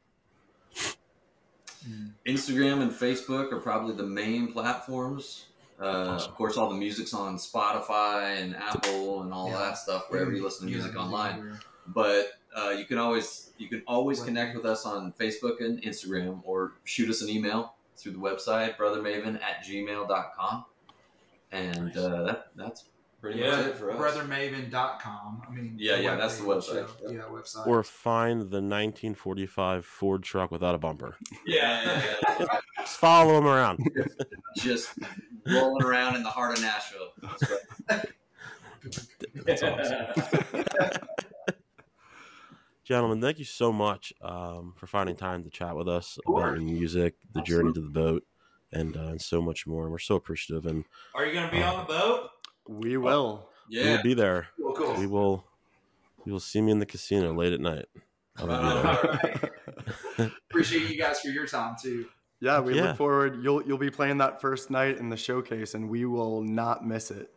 Instagram 2.26 2.82
and 2.82 2.90
Facebook 2.90 3.52
are 3.52 3.58
probably 3.60 3.94
the 3.94 4.02
main 4.02 4.52
platforms. 4.52 5.46
Uh, 5.80 5.84
Awesome. 6.10 6.30
Of 6.30 6.36
course, 6.36 6.58
all 6.58 6.68
the 6.68 6.76
music's 6.76 7.14
on 7.14 7.36
Spotify 7.38 8.36
and 8.38 8.54
Apple 8.54 9.22
and 9.22 9.32
all 9.32 9.48
Yeah. 9.48 9.58
that 9.60 9.78
stuff 9.78 10.04
wherever 10.10 10.30
you 10.30 10.42
listen 10.44 10.66
to 10.66 10.70
music 10.70 10.92
music 10.92 11.00
online. 11.02 11.38
everywhere. 11.38 11.60
But 11.86 12.32
uh, 12.56 12.70
you 12.70 12.84
can 12.84 12.98
always 12.98 13.50
you 13.58 13.68
can 13.68 13.82
always 13.86 14.20
connect 14.22 14.56
with 14.56 14.64
us 14.66 14.84
on 14.86 15.12
Facebook 15.18 15.60
and 15.60 15.82
Instagram 15.82 16.40
or 16.44 16.72
shoot 16.84 17.08
us 17.10 17.22
an 17.22 17.28
email 17.28 17.74
through 17.96 18.12
the 18.12 18.18
website 18.18 18.76
brothermaven 18.76 19.36
at 19.42 19.64
gmail.com. 19.64 20.64
And 21.52 21.86
Nice. 21.86 21.96
uh, 21.96 22.22
that, 22.24 22.46
that's 22.56 22.84
pretty 23.20 23.40
Yeah, 23.40 23.56
much 23.56 23.66
it 23.66 23.76
for 23.76 23.90
us. 23.90 23.98
Brothermaven.com. 24.16 25.42
I 25.46 25.50
mean, 25.52 25.74
Yeah, 25.78 25.96
yeah, 25.96 26.14
that's 26.16 26.38
the 26.38 26.44
website. 26.44 26.88
Yeah, 27.04 27.10
yeah, 27.10 27.20
website. 27.30 27.66
or 27.66 27.82
find 27.82 28.40
the 28.40 28.62
1945 28.62 29.84
ford 29.84 30.22
truck 30.22 30.50
without 30.50 30.74
a 30.74 30.78
bumper 30.78 31.16
Yeah, 31.46 31.82
yeah, 31.84 32.14
yeah. 32.40 32.46
just 32.78 32.96
follow 32.98 33.34
them 33.34 33.46
around 33.46 33.80
just 34.56 34.90
rolling 35.46 35.82
around 35.84 36.16
in 36.16 36.22
the 36.22 36.30
heart 36.30 36.56
of 36.56 36.62
Nashville. 36.62 37.08
That's 37.20 37.50
right. 37.90 38.06
That's 39.44 39.62
awesome. 39.62 41.04
Gentlemen 42.90 43.20
thank 43.20 43.38
you 43.38 43.44
so 43.44 43.72
much 43.72 44.12
um, 44.20 44.74
for 44.76 44.88
finding 44.88 45.14
time 45.14 45.44
to 45.44 45.48
chat 45.50 45.76
with 45.76 45.88
us 45.88 46.18
about 46.26 46.54
your 46.54 46.60
music 46.60 47.14
the 47.34 47.40
journey 47.42 47.72
to 47.72 47.80
the 47.80 47.88
boat 47.88 48.24
and, 48.72 48.96
uh, 48.96 49.10
and 49.10 49.22
so 49.22 49.40
much 49.40 49.64
more 49.64 49.88
we're 49.88 49.96
so 49.96 50.16
appreciative 50.16 50.66
and 50.66 50.84
Are 51.14 51.24
you 51.24 51.32
going 51.32 51.46
to 51.48 51.52
be 51.52 51.62
on 51.62 51.78
the 51.78 51.84
boat? 51.84 52.30
We 52.68 52.96
will. 52.96 53.48
Yeah, 53.68 53.82
we 53.84 53.88
Yeah. 53.90 53.96
will 53.96 54.02
be 54.02 54.14
there 54.14 54.48
cool, 54.56 54.72
cool. 54.72 54.94
we 54.96 55.06
will 55.06 55.44
you 56.26 56.32
will 56.32 56.40
see 56.40 56.60
me 56.60 56.72
in 56.72 56.80
the 56.80 56.86
casino 56.86 57.32
late 57.32 57.52
at 57.52 57.60
night 57.60 57.86
I 58.36 58.44
Right 58.44 58.58
All 58.58 58.82
right. 60.18 60.32
Appreciate 60.50 60.90
you 60.90 60.98
guys 60.98 61.20
for 61.20 61.28
your 61.28 61.46
time 61.46 61.76
too. 61.80 62.06
Yeah, 62.40 62.58
we 62.58 62.74
Yeah. 62.74 62.88
look 62.88 62.96
forward. 62.96 63.38
You'll 63.40 63.62
you'll 63.62 63.78
be 63.78 63.90
playing 63.90 64.18
that 64.18 64.40
first 64.40 64.68
night 64.68 64.98
in 64.98 65.10
the 65.10 65.16
showcase, 65.16 65.74
and 65.74 65.88
we 65.88 66.06
will 66.06 66.42
not 66.42 66.84
miss 66.84 67.12
it. 67.12 67.30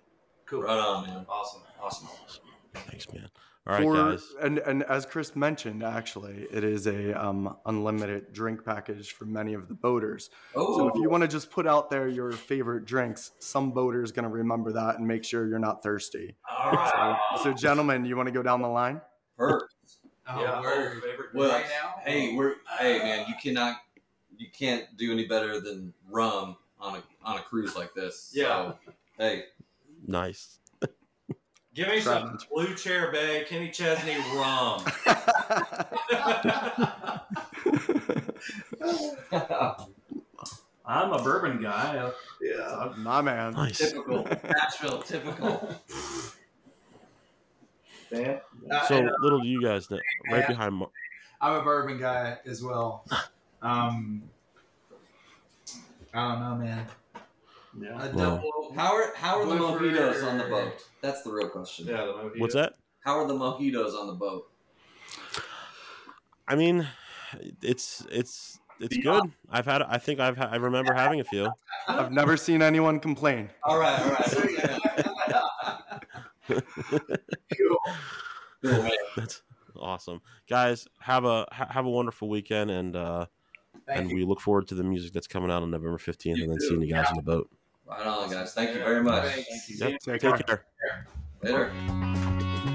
Cool. 0.47 0.63
Right 0.63 0.79
on, 0.79 1.05
man. 1.05 1.25
Awesome. 1.29 1.61
Awesome. 1.79 2.07
thanks 2.73 3.05
man 3.13 3.29
all 3.65 3.73
right 3.75 3.83
For- 3.83 3.93
guys 3.95 4.33
And 4.41 4.59
and 4.59 4.83
as 4.83 5.05
Chris 5.05 5.35
mentioned, 5.35 5.83
actually, 5.83 6.47
it 6.51 6.63
is 6.63 6.85
a 6.87 7.13
um, 7.13 7.55
unlimited 7.65 8.33
drink 8.33 8.65
package 8.65 9.13
for 9.13 9.25
many 9.25 9.53
of 9.53 9.67
the 9.67 9.73
boaters. 9.73 10.29
Oh, 10.55 10.77
So 10.77 10.87
if 10.89 10.95
you 10.95 11.09
want 11.09 11.21
to 11.21 11.27
just 11.27 11.49
put 11.49 11.65
out 11.65 11.89
there 11.89 12.07
your 12.07 12.31
favorite 12.31 12.85
drinks, 12.85 13.31
some 13.39 13.71
boaters 13.71 14.11
gonna 14.11 14.29
remember 14.29 14.73
that 14.73 14.97
and 14.97 15.07
make 15.07 15.23
sure 15.23 15.47
you're 15.47 15.59
not 15.59 15.81
thirsty. 15.81 16.35
all 16.49 16.71
right. 16.71 17.19
So, 17.41 17.53
gentlemen, 17.53 18.05
you 18.05 18.17
want 18.17 18.27
to 18.27 18.33
go 18.33 18.43
down 18.43 18.61
the 18.61 18.67
line? 18.67 18.99
Perfect. 19.37 19.73
Oh, 20.27 20.41
yeah. 20.41 20.61
word. 20.61 20.97
Oh, 21.03 21.07
favorite. 21.07 21.29
Well, 21.33 21.49
right 21.49 21.65
now? 21.65 21.95
Hey, 22.03 22.35
we're 22.35 22.55
hey 22.79 22.99
man, 22.99 23.25
you 23.27 23.33
cannot, 23.41 23.77
you 24.37 24.47
can't 24.57 24.85
do 24.97 25.11
any 25.11 25.25
better 25.27 25.59
than 25.59 25.93
rum 26.09 26.57
on 26.79 26.95
a 26.97 27.03
on 27.23 27.37
a 27.37 27.41
cruise 27.41 27.75
like 27.75 27.93
this. 27.93 28.31
Yeah. 28.33 28.43
So, 28.45 28.77
hey, 29.17 29.43
nice 30.05 30.59
Give 31.73 31.87
me 31.87 31.99
some 31.99 32.37
Blue 32.51 32.75
Chair 32.75 33.11
Bay, 33.11 33.45
Kenny 33.47 33.71
Chesney 33.71 34.17
rum. 34.35 34.83
I'm 40.85 41.13
a 41.13 41.23
bourbon 41.23 41.61
guy. 41.61 42.11
Yeah. 42.41 42.93
My 42.97 43.21
man. 43.21 43.53
Nice. 43.53 43.77
typical 43.79 44.27
Nashville, 44.43 45.01
typical. 45.01 45.69
Dan? 48.11 48.39
So 48.87 49.09
little 49.21 49.39
do 49.39 49.47
you 49.47 49.63
guys 49.63 49.89
know, 49.89 49.97
right 50.31 50.47
behind. 50.47 50.75
Mar- 50.75 50.91
I'm 51.41 51.55
a 51.55 51.63
bourbon 51.63 51.97
guy 51.97 52.37
as 52.45 52.61
well. 52.61 53.03
Um, 53.63 54.21
I 56.13 56.29
don't 56.29 56.39
know, 56.39 56.55
man. 56.55 56.85
Yeah. 57.79 57.89
A 57.89 58.15
Wow. 58.15 58.35
double. 58.37 58.73
How 58.75 58.93
are 58.93 59.13
how 59.15 59.39
are 59.39 59.45
the 59.45 59.55
Woodford 59.55 59.93
mojitos 59.93 60.27
on 60.27 60.37
the 60.37 60.43
boat? 60.45 60.73
That's 61.01 61.23
the 61.23 61.31
real 61.31 61.49
question. 61.49 61.87
Yeah, 61.87 62.05
the 62.05 62.13
mojito. 62.13 62.39
What's 62.39 62.53
that? 62.53 62.75
How 63.01 63.17
are 63.19 63.27
the 63.27 63.33
mojitos 63.33 63.93
on 63.99 64.07
the 64.07 64.13
boat? 64.13 64.49
I 66.47 66.55
mean, 66.55 66.87
it's 67.61 68.05
it's 68.11 68.59
it's 68.79 68.97
good. 68.97 69.23
I've 69.49 69.65
had. 69.65 69.81
I 69.81 69.97
think 69.97 70.19
I've. 70.19 70.37
Ha- 70.37 70.49
I 70.51 70.57
remember 70.57 70.93
having 70.93 71.19
a 71.19 71.23
few. 71.23 71.47
I've 71.87 72.11
never 72.11 72.37
seen 72.37 72.61
anyone 72.61 72.99
complain. 72.99 73.49
All 73.63 73.79
right, 73.79 73.99
all 73.99 74.09
right. 74.11 75.03
Cool. 77.57 77.77
Cool, 78.63 78.83
man. 78.83 78.91
That's 79.17 79.41
awesome, 79.79 80.21
guys. 80.49 80.87
Have 80.99 81.25
a 81.25 81.45
ha- 81.51 81.67
have 81.69 81.85
a 81.85 81.89
wonderful 81.89 82.29
weekend, 82.29 82.71
and 82.71 82.95
uh, 82.95 83.25
Thank 83.85 83.99
and 84.01 84.09
you. 84.09 84.15
we 84.17 84.23
look 84.25 84.41
forward 84.41 84.67
to 84.69 84.75
the 84.75 84.83
music 84.83 85.13
that's 85.13 85.27
coming 85.27 85.51
out 85.51 85.63
on 85.63 85.71
November 85.71 85.97
fifteenth, 85.97 86.39
and 86.41 86.49
then 86.51 86.59
seeing 86.59 86.81
you 86.81 86.93
guys 86.93 87.07
on 87.07 87.15
the 87.17 87.21
boat. 87.23 87.49
Right 87.85 88.07
on, 88.07 88.29
guys. 88.29 88.53
Thank 88.53 88.75
you 88.75 88.79
very 88.79 89.03
much. 89.03 89.33
Thank 89.33 89.47
you. 89.69 89.75
Yep. 89.77 89.99
Take 89.99 90.21
Take 90.21 90.47
care. 90.47 90.65
care. 90.81 91.07
Later. 91.41 92.69